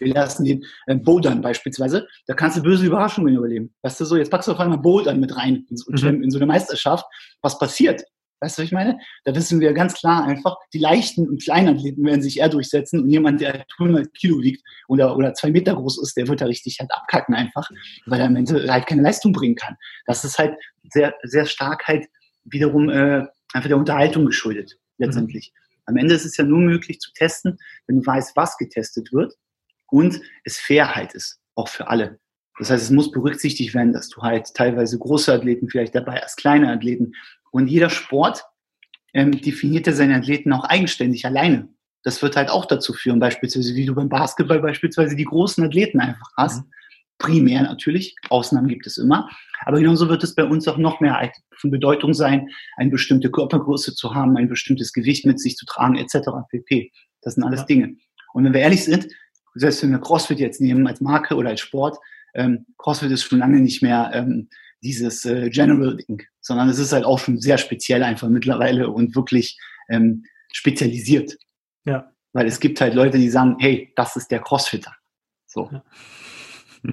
[0.00, 2.06] wir lassen den äh, Bouldern beispielsweise.
[2.26, 3.72] Da kannst du böse Überraschungen überleben.
[3.82, 6.22] Weißt du so, jetzt packst du auf einmal Bouldern mit rein in so, mhm.
[6.22, 7.04] in so eine Meisterschaft.
[7.40, 8.02] Was passiert?
[8.40, 8.98] Weißt du, was ich meine?
[9.24, 13.00] Da wissen wir ganz klar einfach, die leichten und kleinen Athleten werden sich eher durchsetzen
[13.00, 16.46] und jemand, der 100 Kilo wiegt oder, oder zwei Meter groß ist, der wird da
[16.46, 17.68] richtig halt abkacken einfach,
[18.06, 19.76] weil er am Ende halt keine Leistung bringen kann.
[20.06, 20.56] Das ist halt
[20.90, 22.06] sehr, sehr stark halt
[22.44, 25.52] wiederum äh, einfach der Unterhaltung geschuldet, letztendlich.
[25.54, 25.60] Mhm.
[25.86, 29.34] Am Ende ist es ja nur möglich zu testen, wenn du weißt, was getestet wird
[29.90, 32.18] und es Fairheit ist, auch für alle.
[32.58, 36.36] Das heißt, es muss berücksichtigt werden, dass du halt teilweise große Athleten vielleicht dabei hast,
[36.36, 37.12] kleine Athleten
[37.54, 38.42] und jeder Sport
[39.12, 41.68] ähm, definiert ja seine Athleten auch eigenständig alleine.
[42.02, 46.00] Das wird halt auch dazu führen, beispielsweise, wie du beim Basketball beispielsweise die großen Athleten
[46.00, 46.64] einfach hast.
[46.64, 46.70] Mhm.
[47.18, 49.30] Primär natürlich, Ausnahmen gibt es immer.
[49.60, 53.94] Aber genauso wird es bei uns auch noch mehr von Bedeutung sein, eine bestimmte Körpergröße
[53.94, 56.30] zu haben, ein bestimmtes Gewicht mit sich zu tragen, etc.
[56.50, 56.90] pp.
[57.22, 57.66] Das sind alles ja.
[57.66, 57.94] Dinge.
[58.32, 59.06] Und wenn wir ehrlich sind,
[59.54, 61.98] selbst wenn wir CrossFit jetzt nehmen als Marke oder als Sport,
[62.34, 64.48] ähm, CrossFit ist schon lange nicht mehr ähm,
[64.82, 69.16] dieses äh, General Ding, sondern es ist halt auch schon sehr speziell einfach mittlerweile und
[69.16, 69.58] wirklich
[69.88, 71.36] ähm, spezialisiert.
[71.84, 72.12] Ja.
[72.32, 74.94] Weil es gibt halt Leute, die sagen, hey, das ist der Crossfitter.
[75.46, 75.70] So.
[75.72, 75.84] Ja.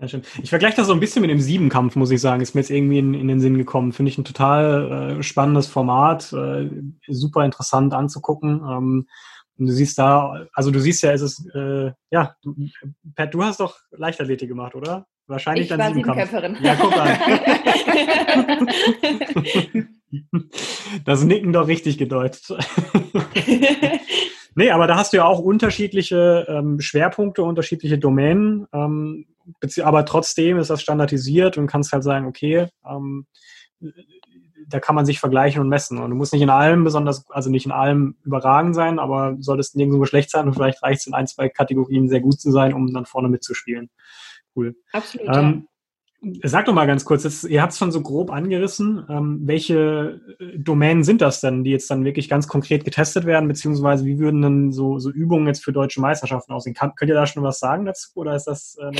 [0.00, 2.42] Ja, ich vergleiche das so ein bisschen mit dem Siebenkampf, muss ich sagen.
[2.42, 3.92] Ist mir jetzt irgendwie in, in den Sinn gekommen.
[3.92, 6.68] Finde ich ein total äh, spannendes Format, äh,
[7.06, 8.62] super interessant anzugucken.
[8.68, 9.06] Ähm,
[9.58, 12.56] und du siehst da, also du siehst ja, es ist, äh, ja, du,
[13.14, 15.06] Pat, du hast doch Leichtathletik gemacht, oder?
[15.32, 16.58] Wahrscheinlich ich dann Siebenkämpferin.
[16.60, 18.68] Ja, guck an.
[21.06, 22.42] das Nicken doch richtig gedeutet.
[24.54, 28.66] nee, aber da hast du ja auch unterschiedliche ähm, Schwerpunkte, unterschiedliche Domänen.
[28.74, 29.24] Ähm,
[29.82, 33.26] aber trotzdem ist das standardisiert und kannst halt sagen, okay, ähm,
[34.68, 35.98] da kann man sich vergleichen und messen.
[35.98, 39.76] Und du musst nicht in allem besonders, also nicht in allem überragend sein, aber solltest
[39.76, 42.74] nirgendwo schlecht sein und vielleicht reicht es in ein, zwei Kategorien sehr gut zu sein,
[42.74, 43.88] um dann vorne mitzuspielen.
[44.54, 44.74] Cool.
[44.92, 45.28] Absolut.
[45.36, 45.68] Ähm, ja.
[46.44, 49.04] Sag doch mal ganz kurz, jetzt, ihr habt es schon so grob angerissen.
[49.08, 53.48] Ähm, welche äh, Domänen sind das denn, die jetzt dann wirklich ganz konkret getestet werden,
[53.48, 56.74] beziehungsweise wie würden denn so, so Übungen jetzt für deutsche Meisterschaften aussehen?
[56.74, 58.92] Kann, könnt ihr da schon was sagen dazu oder ist das äh,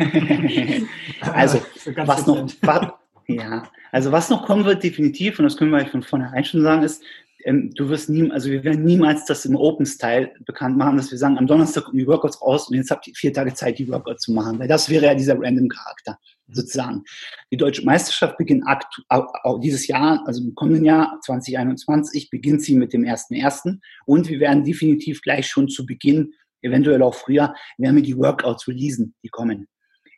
[1.20, 1.60] Also,
[1.96, 2.88] was noch, was,
[3.26, 6.82] ja, also was noch kommen wird, definitiv, und das können wir von vornherein schon sagen,
[6.84, 7.02] ist,
[7.44, 11.18] ähm, du wirst nie, also wir werden niemals das im Open-Style bekannt machen, dass wir
[11.18, 13.88] sagen, am Donnerstag kommen die Workouts raus und jetzt habt ihr vier Tage Zeit, die
[13.88, 16.54] Workouts zu machen, weil das wäre ja dieser Random-Charakter mhm.
[16.54, 17.04] sozusagen.
[17.52, 18.64] Die deutsche Meisterschaft beginnt
[19.08, 23.78] auch dieses Jahr, also im kommenden Jahr 2021, beginnt sie mit dem 1.1.
[24.06, 28.66] und wir werden definitiv gleich schon zu Beginn, eventuell auch früher, werden wir die Workouts
[28.66, 29.68] releasen, die kommen.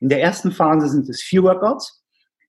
[0.01, 2.05] In der ersten Phase sind es vier Workouts.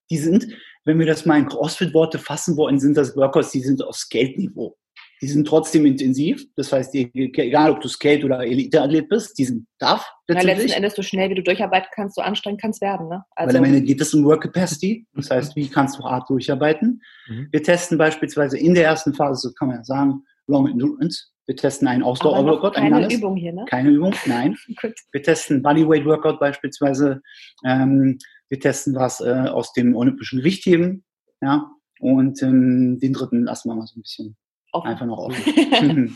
[0.10, 0.48] Die sind
[0.88, 4.78] wenn wir das mal in CrossFit-Worte fassen wollen, sind das Workouts, die sind auf Skate-Niveau.
[5.22, 6.46] Die sind trotzdem intensiv.
[6.56, 10.06] Das heißt, egal ob du Skate- oder Elite-Athlet bist, die sind tough.
[10.30, 13.10] Ja, letzten Endes, so schnell wie du durcharbeiten kannst, so anstrengend kann es werden.
[13.10, 13.24] Ne?
[13.36, 15.06] Also Weil am Ende geht es um Work Capacity.
[15.14, 17.02] Das heißt, wie kannst du hart durcharbeiten?
[17.28, 17.50] Mhm.
[17.52, 21.26] Wir testen beispielsweise in der ersten Phase, so kann man ja sagen, Long Endurance.
[21.48, 22.76] Wir testen einen Ausdauer-Workout.
[22.76, 23.66] Keine Übung hier, ne?
[23.70, 24.56] Keine Übung, nein.
[25.12, 27.22] wir testen Bodyweight-Workout beispielsweise.
[27.66, 31.04] Ähm, wir testen was äh, aus dem olympischen Gewichtheben.
[31.42, 34.38] Ja, und ähm, den dritten lassen wir mal so ein bisschen
[34.72, 34.88] offen.
[34.88, 36.16] einfach noch offen.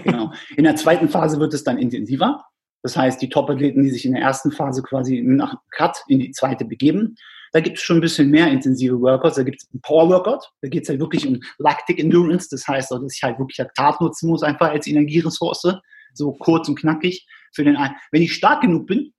[0.04, 0.32] genau.
[0.56, 2.44] In der zweiten Phase wird es dann intensiver.
[2.82, 6.32] Das heißt, die Top-Athleten, die sich in der ersten Phase quasi nach Cut in die
[6.32, 7.16] zweite begeben,
[7.52, 9.36] da gibt es schon ein bisschen mehr intensive Workouts.
[9.36, 10.50] Da gibt es einen Power-Workout.
[10.60, 12.48] Da geht es halt wirklich um Lactic Endurance.
[12.50, 15.78] Das heißt, dass ich halt wirklich Laktat nutzen muss, einfach als Energieressource.
[16.12, 17.94] So kurz und knackig für den einen.
[18.10, 19.14] Wenn ich stark genug bin,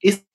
[0.00, 0.26] ist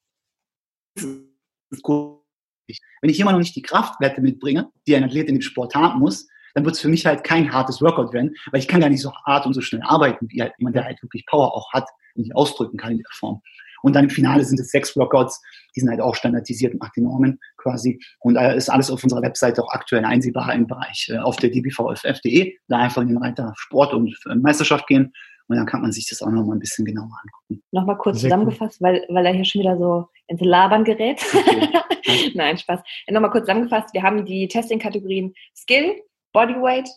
[3.01, 5.99] wenn ich immer noch nicht die Kraftwerte mitbringe, die ein Athlet in dem Sport haben
[5.99, 8.89] muss, dann wird es für mich halt kein hartes Workout werden, weil ich kann gar
[8.89, 11.71] nicht so hart und so schnell arbeiten, wie halt jemand, der halt wirklich Power auch
[11.73, 13.41] hat und sich ausdrücken kann in der Form.
[13.81, 15.43] Und dann im Finale sind es sechs Workouts,
[15.75, 17.99] die sind halt auch standardisiert nach den Normen quasi.
[18.19, 21.51] Und äh, ist alles auf unserer Webseite auch aktuell einsehbar im Bereich äh, auf der
[21.51, 22.57] dbvff.de.
[22.67, 25.13] Da einfach in den Reiter Sport und äh, Meisterschaft gehen.
[25.47, 27.63] Und dann kann man sich das auch nochmal ein bisschen genauer angucken.
[27.71, 28.87] Nochmal kurz Sehr zusammengefasst, cool.
[28.87, 31.23] weil, weil er hier schon wieder so ins Labern gerät.
[31.33, 32.31] Okay.
[32.33, 32.81] Nein, Spaß.
[33.09, 36.01] Nochmal kurz zusammengefasst, wir haben die Testing-Kategorien Skill,
[36.33, 36.89] Bodyweight,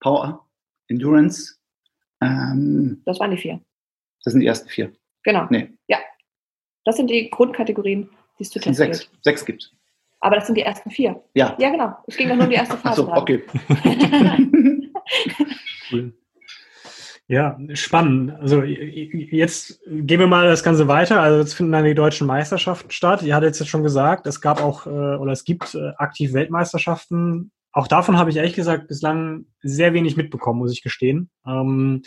[0.00, 0.46] Power,
[0.88, 1.56] Endurance.
[2.20, 3.60] Ähm, das waren die vier.
[4.24, 4.92] Das sind die ersten vier.
[5.22, 5.46] Genau.
[5.50, 5.70] Nee.
[5.88, 5.98] Ja.
[6.84, 9.00] Das sind die Grundkategorien, die es zu testen sechs.
[9.00, 9.24] Gibt.
[9.24, 9.72] Sechs gibt
[10.20, 11.22] Aber das sind die ersten vier.
[11.34, 11.56] Ja.
[11.58, 11.96] Ja, genau.
[12.06, 13.02] Es ging doch nur um die erste Phase.
[13.02, 13.42] Achso, okay.
[15.92, 16.14] cool.
[17.28, 18.32] Ja, spannend.
[18.40, 21.20] Also jetzt gehen wir mal das Ganze weiter.
[21.20, 23.22] Also jetzt finden dann die deutschen Meisterschaften statt.
[23.22, 27.50] Ihr hattet jetzt schon gesagt, es gab auch äh, oder es gibt äh, aktiv Weltmeisterschaften.
[27.72, 31.28] Auch davon habe ich ehrlich gesagt bislang sehr wenig mitbekommen, muss ich gestehen.
[31.44, 32.02] Ähm,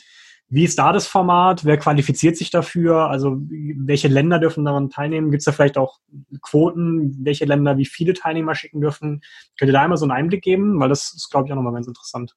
[0.47, 1.65] wie ist da das Format?
[1.65, 3.09] Wer qualifiziert sich dafür?
[3.09, 5.31] Also welche Länder dürfen daran teilnehmen?
[5.31, 5.99] Gibt es da vielleicht auch
[6.41, 9.21] Quoten, welche Länder wie viele Teilnehmer schicken dürfen?
[9.59, 10.79] Könnt ihr da einmal so einen Einblick geben?
[10.79, 12.35] Weil das ist, glaube ich, auch nochmal ganz interessant.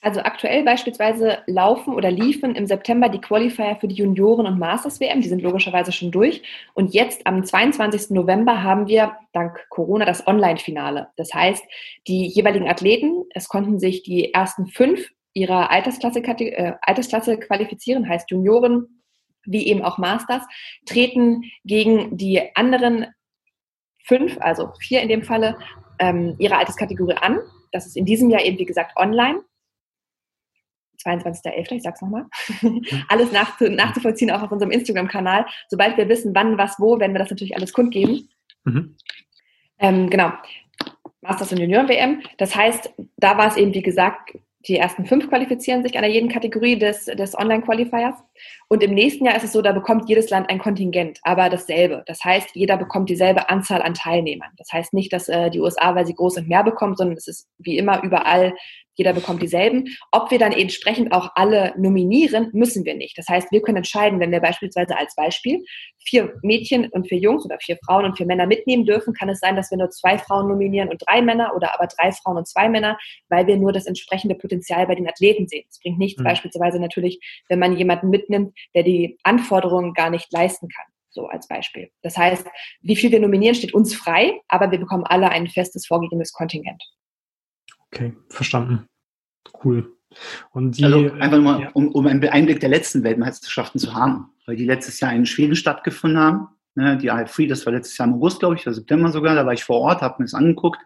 [0.00, 5.20] Also aktuell beispielsweise laufen oder liefen im September die Qualifier für die Junioren- und Masters-WM.
[5.20, 6.42] Die sind logischerweise schon durch.
[6.74, 8.10] Und jetzt am 22.
[8.10, 11.08] November haben wir dank Corona das Online-Finale.
[11.16, 11.64] Das heißt,
[12.06, 18.30] die jeweiligen Athleten, es konnten sich die ersten fünf ihrer Altersklasse, äh, Altersklasse qualifizieren, heißt
[18.30, 19.02] Junioren
[19.44, 20.42] wie eben auch Masters,
[20.86, 23.06] treten gegen die anderen
[24.04, 25.58] fünf, also vier in dem Falle,
[25.98, 27.40] ähm, ihrer Alterskategorie an.
[27.72, 29.40] Das ist in diesem Jahr eben, wie gesagt, online.
[31.08, 32.26] 22.11., ich sag's nochmal,
[33.08, 35.46] alles nach, nachzuvollziehen, auch auf unserem Instagram-Kanal.
[35.68, 38.28] Sobald wir wissen, wann, was, wo, werden wir das natürlich alles kundgeben.
[38.64, 38.96] Mhm.
[39.78, 40.32] Ähm, genau.
[41.20, 42.22] Masters und Junioren-WM.
[42.38, 44.32] Das heißt, da war es eben, wie gesagt,
[44.66, 48.14] die ersten fünf qualifizieren sich an jeden Kategorie des, des Online-Qualifiers.
[48.68, 52.02] Und im nächsten Jahr ist es so, da bekommt jedes Land ein Kontingent, aber dasselbe.
[52.06, 54.50] Das heißt, jeder bekommt dieselbe Anzahl an Teilnehmern.
[54.56, 57.28] Das heißt nicht, dass äh, die USA, weil sie groß sind, mehr bekommen, sondern es
[57.28, 58.52] ist wie immer überall
[58.98, 59.96] jeder bekommt dieselben.
[60.10, 63.16] Ob wir dann entsprechend auch alle nominieren, müssen wir nicht.
[63.16, 65.64] Das heißt, wir können entscheiden, wenn wir beispielsweise als Beispiel
[66.04, 69.38] vier Mädchen und vier Jungs oder vier Frauen und vier Männer mitnehmen dürfen, kann es
[69.38, 72.48] sein, dass wir nur zwei Frauen nominieren und drei Männer oder aber drei Frauen und
[72.48, 75.64] zwei Männer, weil wir nur das entsprechende Potenzial bei den Athleten sehen.
[75.70, 76.24] Es bringt nichts mhm.
[76.24, 81.48] beispielsweise natürlich, wenn man jemanden mitnimmt, der die Anforderungen gar nicht leisten kann so als
[81.48, 81.90] Beispiel.
[82.02, 82.46] Das heißt,
[82.82, 86.82] wie viel wir nominieren, steht uns frei, aber wir bekommen alle ein festes vorgegebenes Kontingent.
[87.92, 88.86] Okay, verstanden.
[89.64, 89.94] Cool.
[90.52, 91.70] Und die, also einfach mal, ja.
[91.74, 95.56] um, um einen Einblick der letzten Weltmeisterschaften zu haben, weil die letztes Jahr in Schweden
[95.56, 96.48] stattgefunden haben.
[96.74, 99.34] Ne, die Isle Free, das war letztes Jahr im August, glaube ich, oder September sogar,
[99.34, 100.78] da war ich vor Ort, habe mir das angeguckt.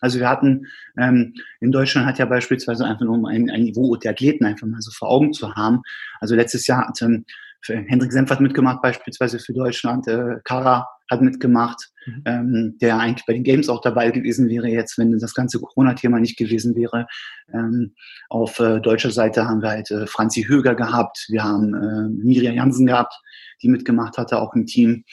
[0.00, 0.66] Also wir hatten,
[0.98, 4.66] ähm, in Deutschland hat ja beispielsweise einfach nur um ein, ein Niveau der Athleten einfach
[4.66, 5.80] mal so vor Augen zu haben.
[6.20, 7.24] Also letztes Jahr hat ähm,
[7.66, 12.22] Hendrik Senfert mitgemacht, beispielsweise für Deutschland, äh, Kara hat mitgemacht, mhm.
[12.26, 16.20] ähm, der eigentlich bei den Games auch dabei gewesen wäre jetzt, wenn das ganze Corona-Thema
[16.20, 17.06] nicht gewesen wäre.
[17.52, 17.94] Ähm,
[18.28, 22.54] auf äh, deutscher Seite haben wir halt äh, Franzi Höger gehabt, wir haben äh, Miriam
[22.54, 23.14] Jansen gehabt,
[23.62, 25.04] die mitgemacht hatte, auch im Team.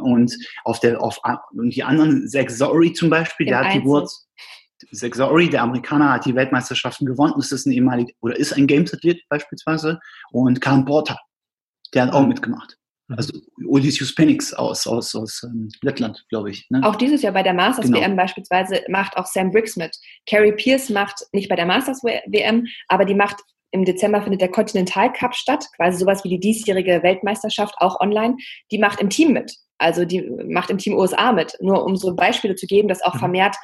[0.00, 1.18] Und auf der, auf
[1.52, 4.28] und die anderen, Zach Zorri zum Beispiel, Im der hat die Wurz.
[4.92, 7.34] Zach Zorri, der Amerikaner, hat die Weltmeisterschaften gewonnen.
[7.36, 9.98] Das ist ein ehemaliger, oder ist ein Games-Athlet beispielsweise.
[10.30, 11.18] Und Karen Porter,
[11.94, 12.28] der hat auch mhm.
[12.28, 12.77] mitgemacht.
[13.08, 13.16] Mhm.
[13.16, 16.66] Also Odysseus Penix aus, aus, aus ähm, Lettland, glaube ich.
[16.70, 16.80] Ne?
[16.84, 18.00] Auch dieses Jahr bei der Masters genau.
[18.00, 19.96] WM beispielsweise macht auch Sam Briggs mit.
[20.26, 23.36] Carrie Pierce macht nicht bei der Masters WM, aber die macht
[23.70, 28.36] im Dezember findet der Continental Cup statt, quasi sowas wie die diesjährige Weltmeisterschaft, auch online.
[28.70, 29.54] Die macht im Team mit.
[29.76, 31.54] Also die macht im Team USA mit.
[31.60, 33.18] Nur um so Beispiele zu geben, dass auch mhm.
[33.18, 33.56] vermehrt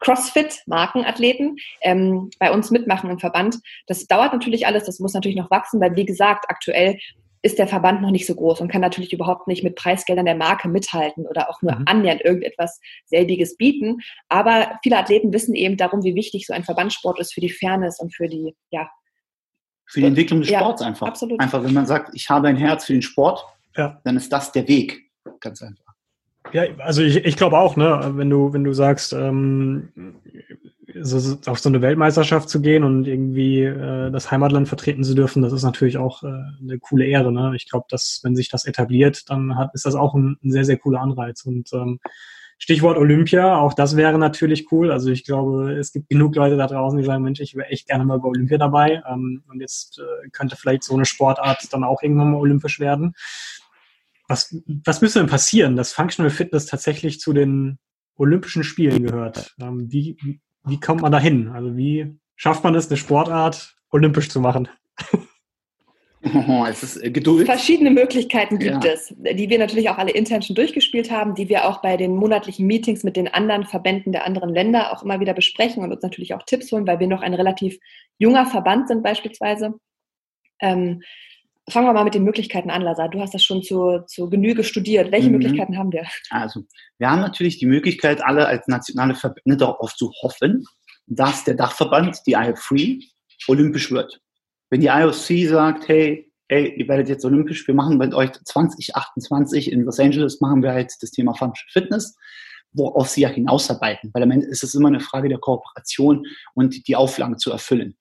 [0.00, 3.58] CrossFit-Markenathleten ähm, bei uns mitmachen im Verband.
[3.86, 6.98] Das dauert natürlich alles, das muss natürlich noch wachsen, weil wie gesagt, aktuell
[7.42, 10.34] ist der Verband noch nicht so groß und kann natürlich überhaupt nicht mit Preisgeldern der
[10.34, 11.84] Marke mithalten oder auch nur mhm.
[11.86, 13.98] annähernd irgendetwas selbiges bieten.
[14.28, 17.98] Aber viele Athleten wissen eben darum, wie wichtig so ein Verbandssport ist für die Fairness
[18.00, 18.90] und für die, ja.
[19.86, 21.06] Für die Entwicklung des Sports ja, einfach.
[21.08, 21.40] Absolut.
[21.40, 23.44] Einfach, wenn man sagt, ich habe ein Herz für den Sport,
[23.76, 24.00] ja.
[24.04, 25.10] dann ist das der Weg.
[25.40, 25.90] Ganz einfach.
[26.52, 30.20] Ja, also ich, ich glaube auch, ne, wenn du, wenn du sagst, ähm,
[31.02, 35.42] so, auf so eine Weltmeisterschaft zu gehen und irgendwie äh, das Heimatland vertreten zu dürfen,
[35.42, 37.32] das ist natürlich auch äh, eine coole Ehre.
[37.32, 37.52] Ne?
[37.56, 40.64] Ich glaube, dass wenn sich das etabliert, dann hat, ist das auch ein, ein sehr,
[40.64, 41.44] sehr cooler Anreiz.
[41.44, 42.00] Und ähm,
[42.58, 44.92] Stichwort Olympia, auch das wäre natürlich cool.
[44.92, 47.88] Also ich glaube, es gibt genug Leute da draußen, die sagen, Mensch, ich wäre echt
[47.88, 49.02] gerne mal bei Olympia dabei.
[49.10, 53.14] Ähm, und jetzt äh, könnte vielleicht so eine Sportart dann auch irgendwann mal olympisch werden.
[54.28, 57.78] Was, was müsste denn passieren, dass Functional Fitness tatsächlich zu den
[58.16, 59.56] Olympischen Spielen gehört?
[59.58, 61.48] Ähm, wie, wie kommt man da hin?
[61.48, 64.68] Also wie schafft man es, eine Sportart olympisch zu machen?
[66.22, 67.46] Oh, es ist äh, Geduld.
[67.46, 68.92] Verschiedene Möglichkeiten gibt ja.
[68.92, 72.14] es, die wir natürlich auch alle intern schon durchgespielt haben, die wir auch bei den
[72.14, 76.02] monatlichen Meetings mit den anderen Verbänden der anderen Länder auch immer wieder besprechen und uns
[76.02, 77.78] natürlich auch Tipps holen, weil wir noch ein relativ
[78.18, 79.74] junger Verband sind beispielsweise.
[80.60, 81.00] Ähm,
[81.70, 83.08] fangen wir mal mit den Möglichkeiten an, Lazar.
[83.08, 85.12] Du hast das schon zu, zu Genüge studiert.
[85.12, 85.38] Welche mhm.
[85.38, 86.04] Möglichkeiten haben wir?
[86.30, 86.64] Also,
[86.98, 90.64] wir haben natürlich die Möglichkeit, alle als nationale Verbände darauf zu hoffen,
[91.06, 93.02] dass der Dachverband, die IF3,
[93.48, 94.20] olympisch wird.
[94.70, 99.72] Wenn die IOC sagt, hey, hey, ihr werdet jetzt olympisch, wir machen bei euch 2028
[99.72, 102.16] in Los Angeles, machen wir halt das Thema Functional Fitness,
[102.72, 104.10] worauf sie ja hinausarbeiten.
[104.12, 107.96] Weil am Ende ist es immer eine Frage der Kooperation und die Auflagen zu erfüllen.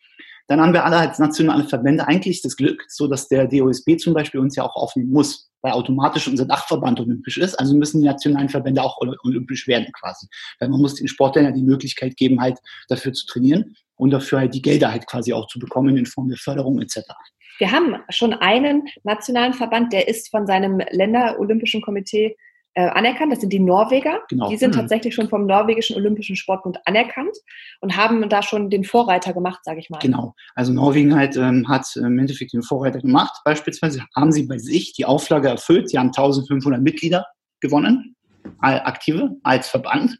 [0.50, 4.16] Dann haben wir alle als nationale Verbände eigentlich das Glück, so dass der DOSB zum
[4.16, 7.54] Beispiel uns ja auch aufnehmen muss, weil automatisch unser Dachverband olympisch ist.
[7.54, 10.28] Also müssen die nationalen Verbände auch olympisch werden quasi.
[10.60, 12.58] Weil man muss den Sportlern ja die Möglichkeit geben, halt
[12.88, 16.30] dafür zu trainieren und dafür halt die Gelder halt quasi auch zu bekommen in Form
[16.30, 17.02] der Förderung etc.
[17.60, 22.36] Wir haben schon einen nationalen Verband, der ist von seinem Länderolympischen Komitee
[22.80, 23.34] äh, anerkannt.
[23.34, 24.22] Das sind die Norweger.
[24.30, 24.50] Genau.
[24.50, 24.80] Die sind mhm.
[24.80, 27.36] tatsächlich schon vom norwegischen Olympischen Sportbund anerkannt
[27.82, 30.00] und haben da schon den Vorreiter gemacht, sage ich mal.
[30.00, 30.34] Genau.
[30.56, 33.42] Also Norwegen halt ähm, hat im Endeffekt den Vorreiter gemacht.
[33.44, 35.89] Beispielsweise haben sie bei sich die Auflage erfüllt.
[35.89, 37.26] Sie haben 1500 Mitglieder
[37.60, 38.15] gewonnen,
[38.60, 40.18] aktive als Verband.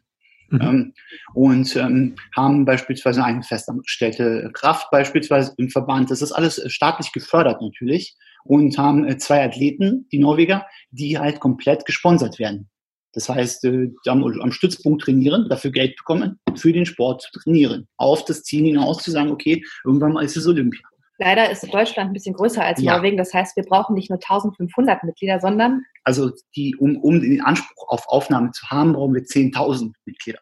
[0.50, 0.60] Mhm.
[0.60, 0.94] Ähm,
[1.32, 6.10] und ähm, haben beispielsweise eine festangestellte Kraft beispielsweise im Verband.
[6.10, 11.18] Das ist alles äh, staatlich gefördert natürlich und haben äh, zwei Athleten, die Norweger, die
[11.18, 12.68] halt komplett gesponsert werden.
[13.12, 17.88] Das heißt, äh, am, am Stützpunkt trainieren, dafür Geld bekommen, für den Sport zu trainieren.
[17.96, 20.82] Auf das Ziel hinaus zu sagen, okay, irgendwann mal ist es Olympia.
[21.18, 22.96] Leider ist Deutschland ein bisschen größer als ja.
[22.96, 23.18] Norwegen.
[23.18, 25.82] Das heißt, wir brauchen nicht nur 1500 Mitglieder, sondern.
[26.04, 30.38] Also, die, um, um den Anspruch auf Aufnahme zu haben, brauchen wir 10.000 Mitglieder.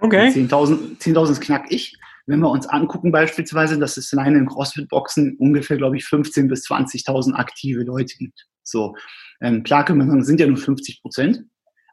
[0.00, 0.30] Okay.
[0.30, 1.96] 10.000 10 knack ich.
[2.26, 6.66] Wenn wir uns angucken, beispielsweise, dass es alleine in CrossFit-Boxen ungefähr, glaube ich, 15.000 bis
[6.66, 8.46] 20.000 aktive Leute gibt.
[8.62, 8.96] So,
[9.40, 11.44] ähm, klar können wir sagen, sind ja nur 50 Prozent.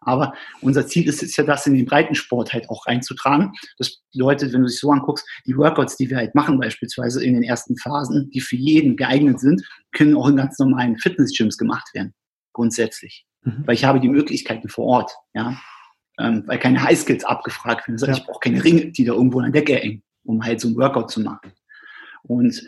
[0.04, 3.52] Aber unser Ziel ist es ja, das in den Breitensport halt auch reinzutragen.
[3.78, 7.36] Das bedeutet, wenn du dich so anguckst, die Workouts, die wir halt machen, beispielsweise in
[7.36, 11.88] den ersten Phasen, die für jeden geeignet sind, können auch in ganz normalen Fitnessgyms gemacht
[11.94, 12.14] werden.
[12.54, 13.26] Grundsätzlich.
[13.44, 13.64] Mhm.
[13.66, 15.60] Weil ich habe die Möglichkeiten vor Ort, ja.
[16.20, 17.98] Ähm, weil keine Highskills abgefragt werden.
[17.98, 18.24] Das heißt, ja.
[18.24, 20.76] ich brauche keine Ringe, die da irgendwo an der Decke hängen, um halt so ein
[20.76, 21.52] Workout zu machen.
[22.24, 22.62] Und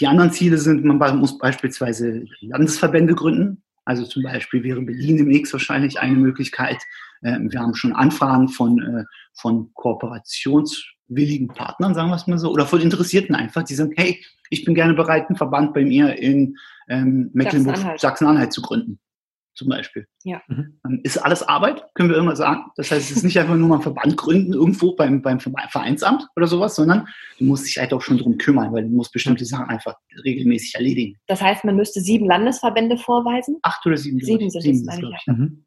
[0.00, 5.52] die anderen Ziele sind, man muss beispielsweise Landesverbände gründen, also zum Beispiel wäre Berlin X
[5.52, 6.78] wahrscheinlich eine Möglichkeit.
[7.22, 12.50] Ähm, wir haben schon Anfragen von, äh, von kooperationswilligen Partnern, sagen wir es mal so,
[12.50, 16.16] oder von Interessierten einfach, die sagen, hey, ich bin gerne bereit, einen Verband bei mir
[16.18, 16.56] in
[16.88, 19.00] ähm, Mecklenburg, Sachsen-Anhalt zu gründen
[19.54, 20.06] zum Beispiel.
[20.24, 20.42] Ja.
[20.48, 20.78] Mhm.
[21.02, 22.64] Ist alles Arbeit, können wir immer sagen.
[22.76, 26.26] Das heißt, es ist nicht einfach nur mal ein Verband gründen irgendwo beim, beim Vereinsamt
[26.36, 27.06] oder sowas, sondern
[27.38, 30.74] du musst dich halt auch schon drum kümmern, weil du musst bestimmte Sachen einfach regelmäßig
[30.74, 31.18] erledigen.
[31.26, 33.58] Das heißt, man müsste sieben Landesverbände vorweisen?
[33.62, 34.20] Acht oder sieben.
[34.20, 35.26] Sieben sind sieben, das, meine ich.
[35.26, 35.32] Ja.
[35.34, 35.64] Mhm.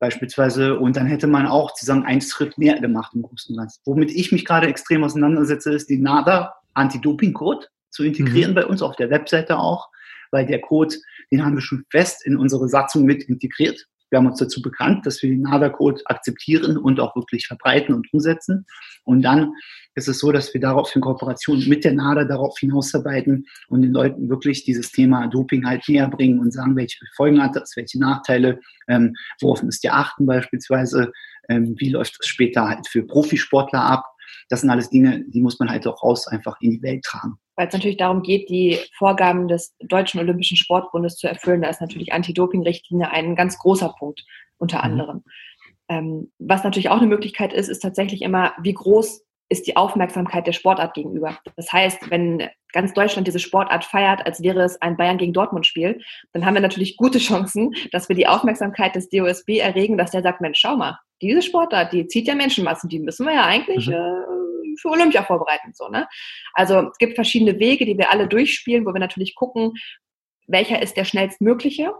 [0.00, 3.80] Beispielsweise, und dann hätte man auch sozusagen einen Schritt mehr gemacht im Großen und Ganzen.
[3.84, 8.54] Womit ich mich gerade extrem auseinandersetze, ist die NADA Anti-Doping-Code zu integrieren mhm.
[8.54, 9.88] bei uns auf der Webseite auch
[10.30, 10.94] weil der Code,
[11.30, 13.86] den haben wir schon fest in unsere Satzung mit integriert.
[14.10, 18.12] Wir haben uns dazu bekannt, dass wir den NADA-Code akzeptieren und auch wirklich verbreiten und
[18.12, 18.64] umsetzen.
[19.04, 19.52] Und dann
[19.94, 23.92] ist es so, dass wir darauf in Kooperation mit der NADA darauf hinausarbeiten und den
[23.92, 27.98] Leuten wirklich dieses Thema Doping halt näher bringen und sagen, welche Folgen hat das, welche
[27.98, 31.12] Nachteile, ähm, worauf müsst ihr achten beispielsweise,
[31.48, 34.04] ähm, wie läuft das später halt für Profisportler ab.
[34.48, 37.38] Das sind alles Dinge, die muss man halt auch raus einfach in die Welt tragen
[37.58, 41.60] weil es natürlich darum geht, die Vorgaben des Deutschen Olympischen Sportbundes zu erfüllen.
[41.60, 44.24] Da ist natürlich Anti-Doping-Richtlinie ein ganz großer Punkt
[44.58, 44.84] unter mhm.
[44.84, 45.24] anderem.
[45.88, 50.46] Ähm, was natürlich auch eine Möglichkeit ist, ist tatsächlich immer, wie groß ist die Aufmerksamkeit
[50.46, 51.36] der Sportart gegenüber.
[51.56, 55.66] Das heißt, wenn ganz Deutschland diese Sportart feiert, als wäre es ein Bayern gegen Dortmund
[55.66, 56.00] Spiel,
[56.32, 60.22] dann haben wir natürlich gute Chancen, dass wir die Aufmerksamkeit des DOSB erregen, dass der
[60.22, 63.86] sagt, Mensch, schau mal, diese Sportart, die zieht ja Menschenmassen, die müssen wir ja eigentlich
[63.86, 63.94] mhm.
[63.94, 65.72] äh, für Olympia vorbereiten.
[65.74, 66.08] So, ne?
[66.54, 69.72] Also es gibt verschiedene Wege, die wir alle durchspielen, wo wir natürlich gucken,
[70.46, 71.92] welcher ist der schnellstmögliche,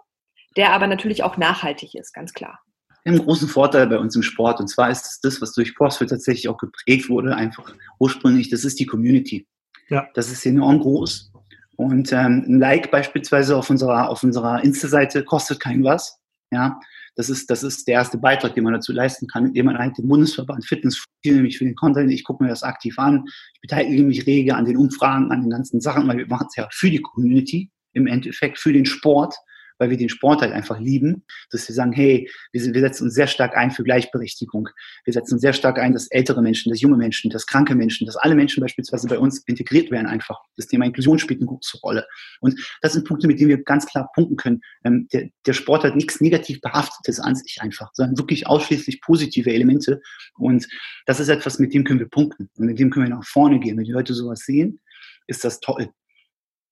[0.57, 2.61] der aber natürlich auch nachhaltig ist, ganz klar.
[3.05, 5.53] Wir haben einen großen Vorteil bei uns im Sport und zwar ist es das, was
[5.53, 9.47] durch CrossFit tatsächlich auch geprägt wurde, einfach ursprünglich, das ist die Community.
[9.89, 10.09] Ja.
[10.15, 11.33] Das ist enorm groß.
[11.77, 16.19] Und ähm, ein Like beispielsweise auf unserer, auf unserer Insta-Seite kostet kein was.
[16.51, 16.81] Ja,
[17.19, 19.99] das ist, das ist der erste Beitrag, den man dazu leisten kann, indem man halt
[19.99, 22.13] den Bundesverband Fitness nämlich für den Content.
[22.13, 23.25] Ich gucke mir das aktiv an.
[23.55, 26.55] Ich beteilige mich rege an den Umfragen, an den ganzen Sachen, weil wir machen es
[26.55, 29.35] ja für die Community im Endeffekt, für den Sport.
[29.79, 33.15] Weil wir den Sport halt einfach lieben, dass wir sagen, hey, wir, wir setzen uns
[33.15, 34.69] sehr stark ein für Gleichberechtigung.
[35.05, 38.07] Wir setzen uns sehr stark ein, dass ältere Menschen, dass junge Menschen, dass kranke Menschen,
[38.07, 40.39] dass alle Menschen beispielsweise bei uns integriert werden einfach.
[40.57, 42.07] Das Thema Inklusion spielt eine große Rolle.
[42.41, 44.61] Und das sind Punkte, mit denen wir ganz klar punkten können.
[44.85, 49.53] Ähm, der, der Sport hat nichts negativ behaftetes an sich einfach, sondern wirklich ausschließlich positive
[49.53, 50.01] Elemente.
[50.37, 50.67] Und
[51.07, 52.51] das ist etwas, mit dem können wir punkten.
[52.57, 53.77] Und mit dem können wir nach vorne gehen.
[53.77, 54.81] Wenn die Leute sowas sehen,
[55.27, 55.91] ist das toll.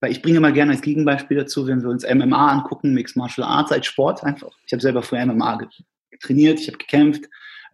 [0.01, 3.47] Weil ich bringe immer gerne als Gegenbeispiel dazu, wenn wir uns MMA angucken, Mixed Martial
[3.47, 4.53] Arts als Sport einfach.
[4.67, 5.69] Ich habe selber früher MMA
[6.21, 7.25] trainiert, ich habe gekämpft.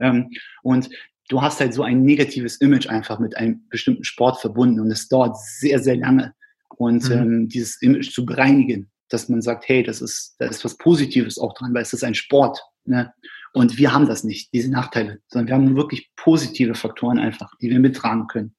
[0.01, 0.31] Ähm,
[0.63, 0.89] und
[1.29, 5.09] du hast halt so ein negatives Image einfach mit einem bestimmten Sport verbunden und es
[5.09, 6.35] dauert sehr, sehr lange.
[6.77, 7.13] Und mhm.
[7.13, 11.39] ähm, dieses Image zu bereinigen, dass man sagt, hey, das ist, da ist was Positives
[11.39, 12.61] auch dran, weil es ist ein Sport.
[12.85, 13.13] Ne?
[13.53, 17.69] Und wir haben das nicht, diese Nachteile, sondern wir haben wirklich positive Faktoren einfach, die
[17.69, 18.55] wir mittragen können.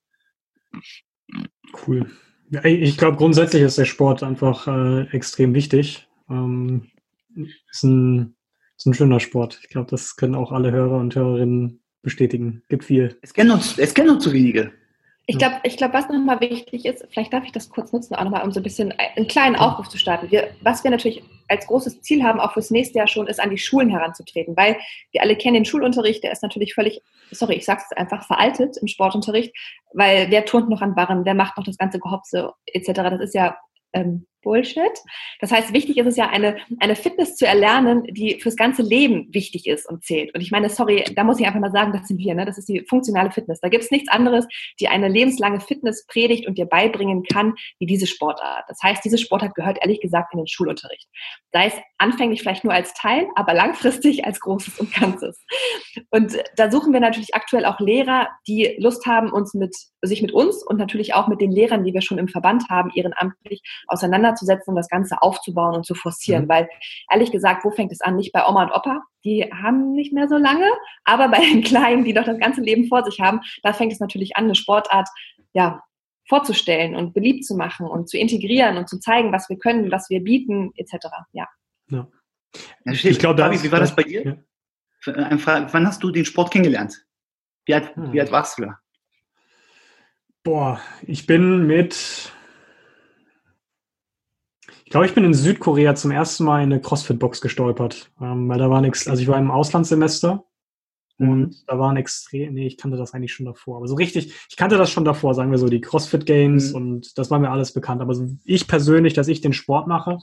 [1.88, 2.12] Cool.
[2.54, 6.08] Ja, ich glaube, grundsätzlich ist der Sport einfach äh, extrem wichtig.
[6.30, 6.92] Ähm,
[7.72, 8.36] ist, ein,
[8.78, 9.60] ist ein schöner Sport.
[9.64, 12.62] Ich glaube, das können auch alle Hörer und Hörerinnen bestätigen.
[12.70, 13.18] Gibt viel.
[13.24, 14.72] Es kennen uns, es kennen uns zu wenige.
[15.26, 18.24] Ich glaube, ich glaub, was nochmal wichtig ist, vielleicht darf ich das kurz nutzen, auch
[18.24, 20.30] nochmal, um so ein bisschen einen kleinen Aufruf zu starten.
[20.30, 23.50] Wir, was wir natürlich als großes Ziel haben, auch fürs nächste Jahr schon, ist an
[23.50, 24.78] die Schulen heranzutreten, weil
[25.12, 27.02] wir alle kennen den Schulunterricht, der ist natürlich völlig,
[27.32, 29.56] sorry, ich sag's einfach, veraltet im Sportunterricht,
[29.94, 32.92] weil wer turnt noch an Barren, wer macht noch das ganze Gehopse etc.
[32.94, 33.58] Das ist ja
[33.94, 35.00] ähm, Bullshit.
[35.40, 39.28] Das heißt, wichtig ist es ja, eine, eine Fitness zu erlernen, die fürs ganze Leben
[39.34, 40.34] wichtig ist und zählt.
[40.36, 42.46] Und ich meine, sorry, da muss ich einfach mal sagen, das sind wir, ne?
[42.46, 43.60] das ist die funktionale Fitness.
[43.62, 44.46] Da gibt es nichts anderes,
[44.80, 48.66] die eine lebenslange Fitness predigt und dir beibringen kann, wie diese Sportart.
[48.68, 51.08] Das heißt, diese Sportart gehört ehrlich gesagt in den Schulunterricht.
[51.52, 55.44] Sei es anfänglich vielleicht nur als Teil, aber langfristig als Großes und Ganzes.
[56.12, 60.32] Und da suchen wir natürlich aktuell auch Lehrer, die Lust haben, uns mit, sich mit
[60.32, 64.33] uns und natürlich auch mit den Lehrern, die wir schon im Verband haben, ehrenamtlich auseinanderzusetzen
[64.34, 66.46] auseinanderzusetzen und das Ganze aufzubauen und zu forcieren.
[66.46, 66.50] Mhm.
[66.50, 66.70] Weil
[67.12, 68.16] ehrlich gesagt, wo fängt es an?
[68.16, 70.68] Nicht bei Oma und Opa, die haben nicht mehr so lange,
[71.04, 74.00] aber bei den Kleinen, die doch das ganze Leben vor sich haben, da fängt es
[74.00, 75.08] natürlich an, eine Sportart
[75.54, 75.84] ja,
[76.28, 80.10] vorzustellen und beliebt zu machen und zu integrieren und zu zeigen, was wir können, was
[80.10, 81.08] wir bieten, etc.
[81.32, 81.48] Ja.
[81.90, 82.08] ja.
[82.86, 84.24] Ich glaube, David, wie war das bei dir?
[84.26, 85.14] Ja.
[85.14, 87.06] Äh, wann hast du den Sport kennengelernt?
[87.66, 88.14] Wie alt, hm.
[88.14, 88.80] wie alt warst du da?
[90.44, 92.34] Boah, ich bin mit
[94.94, 98.70] glaube, ich bin in Südkorea zum ersten Mal in eine CrossFit-Box gestolpert, ähm, weil da
[98.70, 100.46] war nichts, also ich war im Auslandssemester
[101.18, 101.30] Mhm.
[101.30, 103.78] Und da waren extrem, nee, ich kannte das eigentlich schon davor.
[103.78, 106.76] Aber so richtig, ich kannte das schon davor, sagen wir so, die CrossFit Games mhm.
[106.76, 108.02] und das war mir alles bekannt.
[108.02, 110.18] Aber so ich persönlich, dass ich den Sport mache,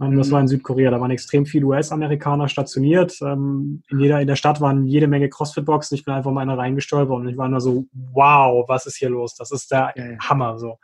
[0.00, 0.16] ähm, mhm.
[0.16, 0.90] das war in Südkorea.
[0.90, 3.18] Da waren extrem viele US-Amerikaner stationiert.
[3.22, 5.94] Ähm, in jeder, in der Stadt waren jede Menge CrossFit-Boxen.
[5.96, 8.96] Ich bin einfach mal in eine reingestolpert und ich war nur so, wow, was ist
[8.96, 9.34] hier los?
[9.34, 10.18] Das ist der ja, ja.
[10.20, 10.78] Hammer, so.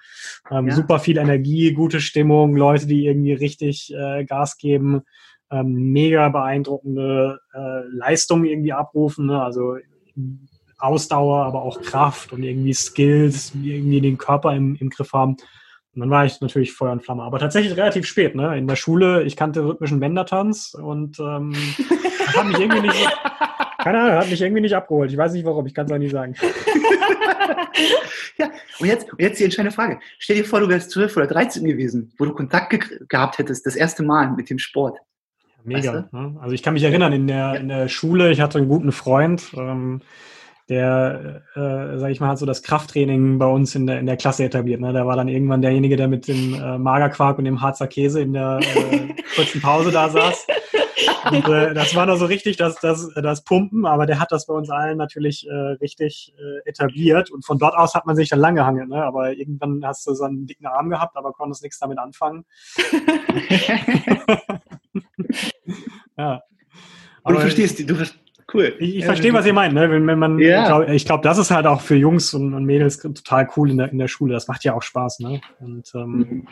[0.50, 0.74] Ähm, ja.
[0.74, 5.02] Super viel Energie, gute Stimmung, Leute, die irgendwie richtig äh, Gas geben
[5.50, 9.26] ähm, mega beeindruckende äh, Leistung irgendwie abrufen.
[9.26, 9.42] Ne?
[9.42, 9.76] Also
[10.78, 15.36] Ausdauer, aber auch Kraft und irgendwie Skills, irgendwie den Körper im, im Griff haben.
[15.94, 17.22] Und dann war ich natürlich Feuer und Flamme.
[17.22, 18.58] Aber tatsächlich relativ spät, ne?
[18.58, 21.54] In der Schule, ich kannte rhythmischen Bändertanz und ähm,
[22.36, 22.94] hat mich irgendwie nicht
[23.86, 25.12] keine Ahnung, hat mich irgendwie nicht abgeholt.
[25.12, 26.34] Ich weiß nicht warum, ich kann es auch nicht sagen.
[28.36, 30.00] ja, und jetzt, jetzt die entscheidende Frage.
[30.18, 33.64] Stell dir vor, du wärst 12 oder 13 gewesen, wo du Kontakt ge gehabt hättest,
[33.64, 34.98] das erste Mal mit dem Sport.
[35.66, 35.92] Mega.
[35.92, 36.16] Weißt du?
[36.16, 36.36] ne?
[36.40, 37.54] Also ich kann mich erinnern, in der, ja.
[37.54, 40.00] in der Schule, ich hatte einen guten Freund, ähm,
[40.68, 44.16] der, äh, sag ich mal, hat so das Krafttraining bei uns in der, in der
[44.16, 44.80] Klasse etabliert.
[44.80, 44.92] Ne?
[44.92, 48.32] Der war dann irgendwann derjenige, der mit dem äh, Magerquark und dem Harzer Käse in
[48.32, 50.46] der äh, kurzen Pause da saß.
[51.30, 54.46] Und, äh, das war noch so richtig das, das, das Pumpen, aber der hat das
[54.46, 57.30] bei uns allen natürlich äh, richtig äh, etabliert.
[57.30, 58.88] Und von dort aus hat man sich dann lang gehangen.
[58.88, 59.02] Ne?
[59.02, 62.44] Aber irgendwann hast du so einen dicken Arm gehabt, aber konntest nichts damit anfangen.
[66.16, 66.42] ja.
[67.22, 68.22] Aber du verstehst, du verstehst.
[68.54, 68.74] Cool.
[68.78, 69.74] Ich, ich verstehe, was ihr meint.
[69.74, 69.90] Ne?
[69.90, 70.66] Wenn, wenn man, ja.
[70.66, 73.78] glaub, ich glaube, das ist halt auch für Jungs und, und, Mädels total cool in
[73.78, 74.34] der, in der Schule.
[74.34, 75.18] Das macht ja auch Spaß.
[75.18, 75.40] Ne?
[75.58, 76.46] Und, ähm,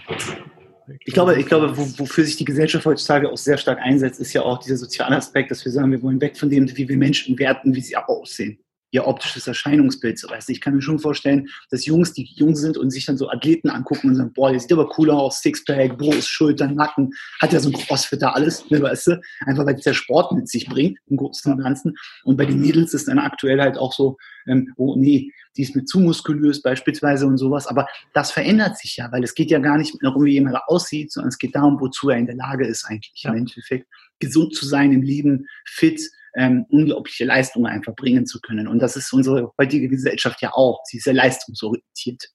[1.04, 4.42] ich glaube, ich glaube, wofür sich die Gesellschaft heutzutage auch sehr stark einsetzt, ist ja
[4.42, 7.38] auch dieser soziale Aspekt, dass wir sagen, wir wollen weg von dem, wie wir Menschen
[7.38, 8.63] werten, wie sie auch aussehen
[8.94, 10.48] ihr optisches Erscheinungsbild so weißt.
[10.50, 13.68] Ich kann mir schon vorstellen, dass Jungs, die jung sind und sich dann so Athleten
[13.68, 17.58] angucken und sagen, boah, der sieht aber cooler aus, Sixpack, Brust, Schultern, Nacken, hat ja
[17.58, 19.20] so ein Crossfitter alles, ne, weißt du?
[19.46, 21.96] Einfach weil der Sport mit sich bringt, im Großen und Ganzen.
[22.22, 24.16] Und bei den Mädels ist dann aktuell halt auch so,
[24.46, 27.66] ähm, oh nee, die ist mir zu muskulös beispielsweise und sowas.
[27.66, 31.10] Aber das verändert sich ja, weil es geht ja gar nicht darum, wie jemand aussieht,
[31.10, 33.32] sondern es geht darum, wozu er in der Lage ist eigentlich ja.
[33.32, 33.88] im Endeffekt.
[34.20, 36.00] Gesund zu sein im Leben, fit,
[36.36, 38.68] ähm, unglaubliche Leistungen einfach bringen zu können.
[38.68, 40.80] Und das ist unsere heutige Gesellschaft ja auch.
[40.84, 42.30] Sie ist sehr leistungsorientiert.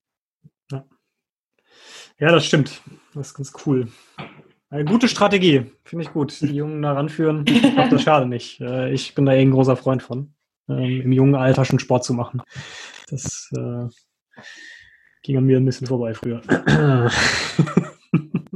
[0.71, 0.85] Ja.
[2.19, 2.81] ja, das stimmt.
[3.13, 3.87] Das ist ganz cool.
[4.69, 6.39] Eine gute Strategie, finde ich gut.
[6.41, 8.61] Die Jungen da ranführen, ich glaube, das schade nicht.
[8.61, 10.33] Äh, ich bin da eh ein großer Freund von,
[10.69, 12.41] ähm, im jungen Alter schon Sport zu machen.
[13.09, 13.87] Das äh,
[15.23, 16.41] ging an mir ein bisschen vorbei früher.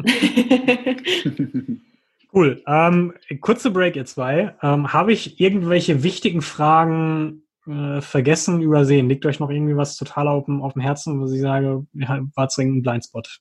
[2.33, 2.63] cool.
[2.67, 4.55] Ähm, kurze Break, ihr zwei.
[4.61, 9.09] Ähm, Habe ich irgendwelche wichtigen Fragen äh, vergessen, übersehen?
[9.09, 12.21] Liegt euch noch irgendwie was total auf dem, auf dem Herzen, wo ich sage, ja,
[12.35, 13.39] war zwingend ein Blindspot?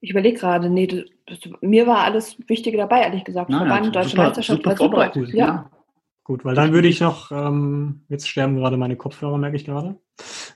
[0.00, 0.86] Ich überlege gerade, nee,
[1.26, 3.50] das, mir war alles Wichtige dabei, ehrlich gesagt.
[3.50, 5.10] Nein, Verband, super, Deutsche Meisterschaft, super, war super.
[5.14, 5.46] super, ja.
[5.46, 5.70] ja.
[6.28, 9.96] Gut, weil dann würde ich noch, ähm, jetzt sterben gerade meine Kopfhörer, merke ich gerade.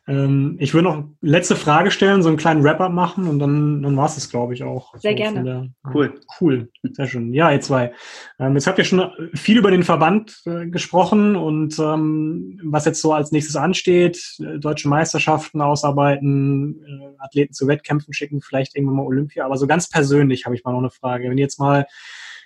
[0.07, 3.97] Ähm, ich würde noch letzte Frage stellen, so einen kleinen Wrap-up machen und dann, dann
[3.97, 4.95] war es das, glaube ich, auch.
[4.99, 5.43] Sehr so gerne.
[5.43, 6.21] Der, Cool.
[6.39, 7.33] Cool, sehr schön.
[7.33, 7.95] Ja, ihr zwei.
[8.39, 13.01] Ähm, jetzt habt ihr schon viel über den Verband äh, gesprochen und ähm, was jetzt
[13.01, 18.97] so als nächstes ansteht, äh, deutsche Meisterschaften ausarbeiten, äh, Athleten zu Wettkämpfen schicken, vielleicht irgendwann
[18.97, 19.47] mal Olympia.
[19.47, 21.31] Aber so ganz persönlich habe ich mal noch eine Frage.
[21.31, 21.87] Wenn ihr jetzt mal,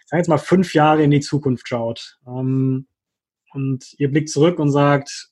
[0.05, 2.87] sagen jetzt mal fünf Jahre in die Zukunft schaut, ähm,
[3.57, 5.31] und ihr blickt zurück und sagt,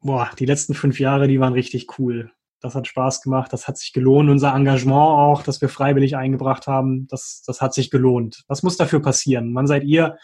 [0.00, 2.30] boah, die letzten fünf Jahre, die waren richtig cool.
[2.60, 4.30] Das hat Spaß gemacht, das hat sich gelohnt.
[4.30, 8.44] Unser Engagement auch, das wir freiwillig eingebracht haben, das, das hat sich gelohnt.
[8.48, 9.54] Was muss dafür passieren?
[9.54, 10.16] Wann seid ihr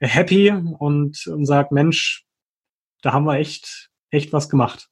[0.00, 2.26] happy und, und sagt, Mensch,
[3.02, 4.88] da haben wir echt, echt was gemacht?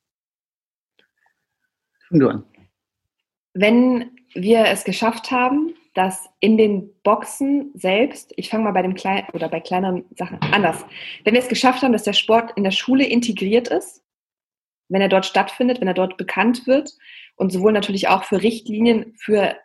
[3.52, 8.94] Wenn wir es geschafft haben, dass in den Boxen selbst, ich fange mal bei dem
[8.94, 10.86] kleinen oder bei kleineren Sachen anders,
[11.24, 14.04] wenn wir es geschafft haben, dass der Sport in der Schule integriert ist,
[14.88, 16.92] wenn er dort stattfindet, wenn er dort bekannt wird
[17.34, 19.56] und sowohl natürlich auch für Richtlinien für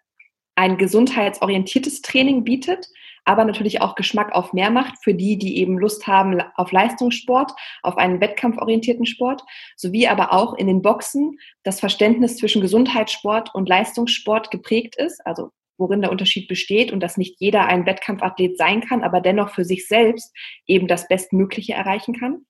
[0.56, 2.90] ein gesundheitsorientiertes Training bietet,
[3.26, 7.52] aber natürlich auch Geschmack auf mehr macht für die, die eben Lust haben auf Leistungssport,
[7.84, 9.44] auf einen wettkampforientierten Sport,
[9.76, 15.52] sowie aber auch in den Boxen das Verständnis zwischen Gesundheitssport und Leistungssport geprägt ist, also
[15.78, 19.65] worin der Unterschied besteht und dass nicht jeder ein Wettkampfathlet sein kann, aber dennoch für
[19.65, 20.34] sich selbst
[20.67, 22.45] eben das Bestmögliche erreichen kann.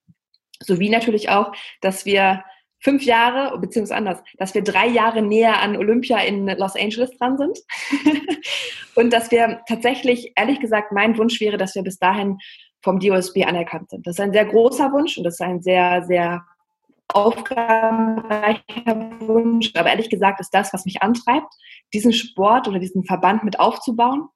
[0.60, 1.52] Sowie natürlich auch,
[1.82, 2.44] dass wir
[2.80, 7.38] fünf Jahre, beziehungsweise anders, dass wir drei Jahre näher an Olympia in Los Angeles dran
[7.38, 7.58] sind.
[8.96, 12.38] und dass wir tatsächlich, ehrlich gesagt, mein Wunsch wäre, dass wir bis dahin
[12.82, 14.06] vom DOSB anerkannt sind.
[14.06, 16.44] Das ist ein sehr großer Wunsch und das ist ein sehr, sehr
[17.16, 18.62] aufgabenreicher
[19.20, 19.72] Wunsch.
[19.76, 21.54] Aber ehrlich gesagt ist das, was mich antreibt,
[21.94, 24.28] diesen Sport oder diesen Verband mit aufzubauen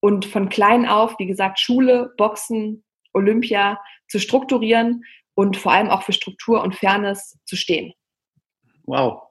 [0.00, 5.02] und von klein auf, wie gesagt, Schule, Boxen, Olympia zu strukturieren
[5.34, 7.92] und vor allem auch für Struktur und Fairness zu stehen.
[8.84, 9.22] Wow.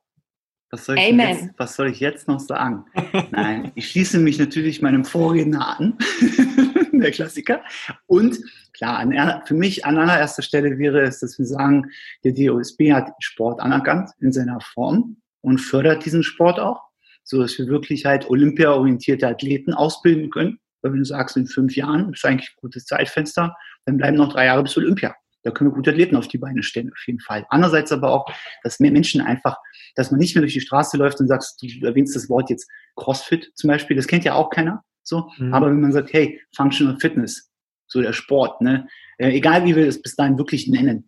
[0.72, 1.30] Was soll, ich Amen.
[1.30, 2.86] jetzt, was soll ich jetzt noch sagen?
[3.30, 6.00] Nein, ich schließe mich natürlich meinem Vorredner an,
[7.04, 7.62] der Klassiker.
[8.08, 8.40] Und
[8.74, 11.92] klar, an, für mich an allererster Stelle wäre es, dass wir sagen,
[12.24, 16.82] der DOSB hat Sport anerkannt in seiner Form und fördert diesen Sport auch,
[17.24, 20.60] so dass wir wirklich halt olympiaorientierte Athleten ausbilden können.
[20.82, 24.34] Weil wenn du sagst, in fünf Jahren ist eigentlich ein gutes Zeitfenster, dann bleiben noch
[24.34, 25.16] drei Jahre bis Olympia.
[25.44, 27.46] Da können wir gute Athleten auf die Beine stellen, auf jeden Fall.
[27.50, 28.26] Andererseits aber auch,
[28.64, 29.58] dass mehr Menschen einfach,
[29.96, 32.70] dass man nicht mehr durch die Straße läuft und sagst, du erwähnst das Wort jetzt
[32.96, 34.84] CrossFit zum Beispiel, das kennt ja auch keiner.
[35.04, 35.54] So, mhm.
[35.54, 37.52] aber wenn man sagt, hey, Functional Fitness,
[37.88, 38.88] so der Sport, ne,
[39.18, 41.06] äh, egal wie wir es bis dahin wirklich nennen.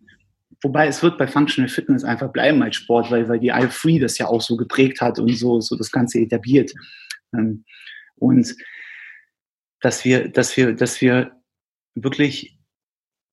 [0.62, 3.98] Wobei es wird bei Functional Fitness einfach bleiben als Sport, weil, weil die I Free
[3.98, 6.72] das ja auch so geprägt hat und so, so das Ganze etabliert.
[7.34, 7.64] Ähm,
[8.16, 8.54] und
[9.80, 11.32] dass wir, dass wir, dass wir
[11.94, 12.58] wirklich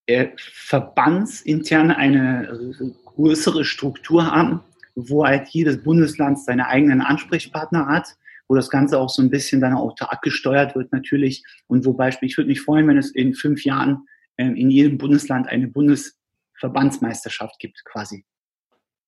[0.05, 2.73] äh, verbandsintern eine
[3.05, 4.61] größere Struktur haben,
[4.95, 8.15] wo halt jedes Bundesland seine eigenen Ansprechpartner hat,
[8.47, 12.29] wo das Ganze auch so ein bisschen dann autark gesteuert wird natürlich und wo Beispiel,
[12.29, 14.05] ich würde mich freuen, wenn es in fünf Jahren
[14.37, 18.25] äh, in jedem Bundesland eine Bundesverbandsmeisterschaft gibt quasi.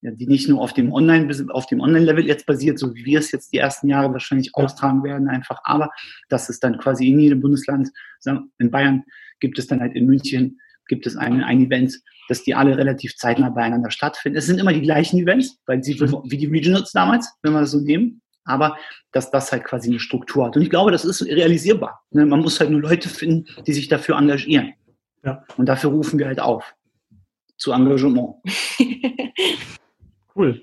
[0.02, 3.18] Ja, die nicht nur auf dem Online, auf dem Online-Level jetzt basiert, so wie wir
[3.18, 4.62] es jetzt die ersten Jahre wahrscheinlich ja.
[4.62, 5.90] austragen werden, einfach, aber
[6.28, 7.90] dass es dann quasi in jedem Bundesland,
[8.58, 9.04] in Bayern
[9.40, 10.58] gibt es dann halt in München
[10.88, 14.38] gibt es ein, ein Event, dass die alle relativ zeitnah beieinander stattfinden.
[14.38, 16.22] Es sind immer die gleichen Events, weil sie mhm.
[16.24, 18.76] wie die Regionals damals, wenn wir das so nehmen, aber
[19.12, 20.56] dass das halt quasi eine Struktur hat.
[20.56, 22.02] Und ich glaube, das ist realisierbar.
[22.10, 22.24] Ne?
[22.24, 24.72] Man muss halt nur Leute finden, die sich dafür engagieren.
[25.24, 25.44] Ja.
[25.56, 26.74] Und dafür rufen wir halt auf.
[27.56, 28.36] Zu Engagement.
[30.36, 30.62] cool.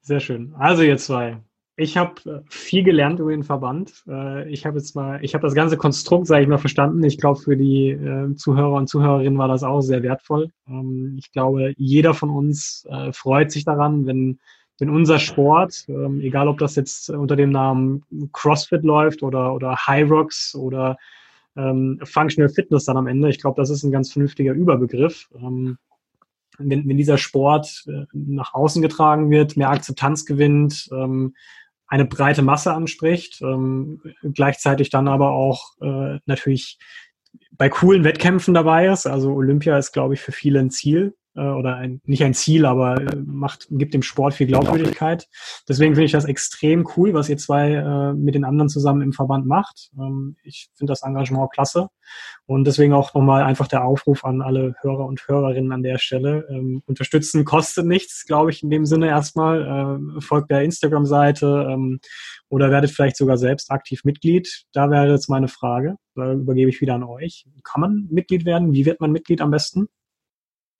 [0.00, 0.54] Sehr schön.
[0.58, 1.40] Also ihr zwei,
[1.76, 4.04] ich habe äh, viel gelernt über den Verband.
[4.06, 7.02] Äh, ich habe jetzt mal, ich habe das ganze Konstrukt, sage ich mal, verstanden.
[7.02, 10.50] Ich glaube, für die äh, Zuhörer und Zuhörerinnen war das auch sehr wertvoll.
[10.68, 14.38] Ähm, ich glaube, jeder von uns freut sich daran, wenn,
[14.78, 19.76] wenn unser Sport, ähm, egal ob das jetzt unter dem Namen CrossFit läuft oder, oder
[19.86, 20.96] High Rocks oder
[21.56, 25.28] ähm, Functional Fitness dann am Ende, ich glaube, das ist ein ganz vernünftiger Überbegriff.
[26.58, 31.34] Wenn, wenn dieser Sport nach außen getragen wird, mehr Akzeptanz gewinnt, ähm,
[31.86, 36.78] eine breite Masse anspricht, ähm, gleichzeitig dann aber auch äh, natürlich
[37.52, 39.06] bei coolen Wettkämpfen dabei ist.
[39.06, 41.14] Also Olympia ist, glaube ich, für viele ein Ziel.
[41.14, 45.28] äh, oder ein, nicht ein Ziel, aber äh, macht, gibt dem Sport viel Glaubwürdigkeit.
[45.68, 49.12] Deswegen finde ich das extrem cool, was ihr zwei äh, mit den anderen zusammen im
[49.12, 49.90] Verband macht.
[49.98, 51.88] Ähm, ich finde das Engagement klasse.
[52.46, 56.46] Und deswegen auch nochmal einfach der Aufruf an alle Hörer und Hörerinnen an der Stelle.
[56.50, 59.62] Ähm, unterstützen kostet nichts, glaube ich, in dem Sinne erstmal.
[59.66, 62.00] Ähm, folgt der Instagram-Seite ähm,
[62.48, 64.64] oder werdet vielleicht sogar selbst aktiv Mitglied.
[64.72, 65.96] Da wäre jetzt meine Frage.
[66.14, 67.46] Da übergebe ich wieder an euch.
[67.64, 68.72] Kann man Mitglied werden?
[68.72, 69.88] Wie wird man Mitglied am besten?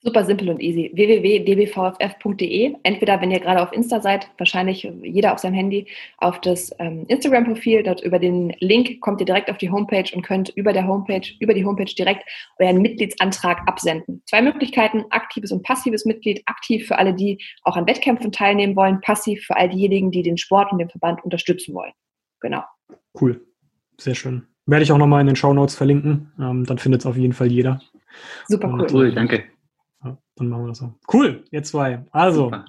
[0.07, 0.91] Super simpel und easy.
[0.93, 2.75] www.dbvff.de.
[2.83, 5.87] Entweder, wenn ihr gerade auf Insta seid, wahrscheinlich jeder auf seinem Handy,
[6.19, 7.83] auf das ähm, Instagram-Profil.
[7.85, 11.27] Dort über den Link kommt ihr direkt auf die Homepage und könnt über der Homepage,
[11.41, 12.23] über die Homepage direkt
[12.59, 14.23] euren Mitgliedsantrag absenden.
[14.27, 16.43] Zwei Möglichkeiten, aktives und passives Mitglied.
[16.45, 19.01] Aktiv für alle, die auch an Wettkämpfen teilnehmen wollen.
[19.01, 21.93] Passiv für all diejenigen, die den Sport und den Verband unterstützen wollen.
[22.41, 22.63] Genau.
[23.19, 23.41] Cool.
[23.99, 24.47] Sehr schön.
[24.67, 26.31] Werde ich auch nochmal in den Show Notes verlinken.
[26.39, 27.81] Ähm, dann findet es auf jeden Fall jeder.
[28.49, 28.87] Super cool.
[28.93, 29.45] Cool, danke.
[30.37, 30.95] Dann machen wir das so.
[31.13, 32.05] Cool, ihr zwei.
[32.11, 32.65] Also, super.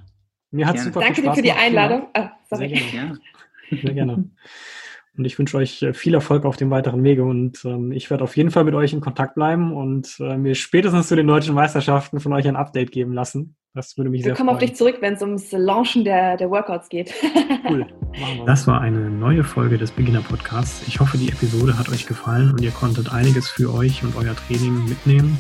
[0.51, 2.07] mir hat super Danke dir für die Einladung.
[2.13, 3.20] Ah, Sehr gerne.
[3.70, 4.30] Sehr gerne.
[5.18, 7.24] Und ich wünsche euch äh, viel Erfolg auf dem weiteren Wege.
[7.24, 10.55] Und ähm, ich werde auf jeden Fall mit euch in Kontakt bleiben und äh, mir
[10.55, 13.55] spätestens zu den deutschen Meisterschaften von euch ein Update geben lassen.
[13.74, 14.47] Das würde mich wir sehr freuen.
[14.47, 17.13] Wir kommen auf dich zurück, wenn es ums Launchen der, der Workouts geht.
[17.70, 17.86] cool.
[18.45, 20.86] Das war eine neue Folge des Beginner Podcasts.
[20.88, 24.36] Ich hoffe, die Episode hat euch gefallen und ihr konntet einiges für euch und euer
[24.36, 25.38] Training mitnehmen.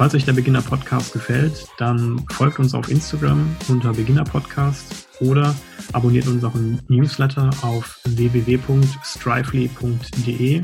[0.00, 5.54] Falls euch der Beginner Podcast gefällt, dann folgt uns auf Instagram unter Beginner Podcast oder
[5.92, 10.62] abonniert unseren Newsletter auf www.strively.de.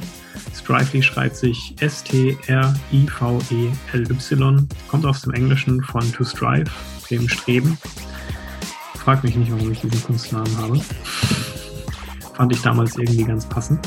[0.55, 2.39] Strively schreibt sich S-T-R-I-V-E-L-Y,
[4.89, 6.70] kommt aus dem Englischen von to strive,
[7.11, 7.76] dem Streben.
[8.95, 10.80] Fragt mich nicht, warum ich diesen Kunstnamen habe.
[12.32, 13.87] Fand ich damals irgendwie ganz passend.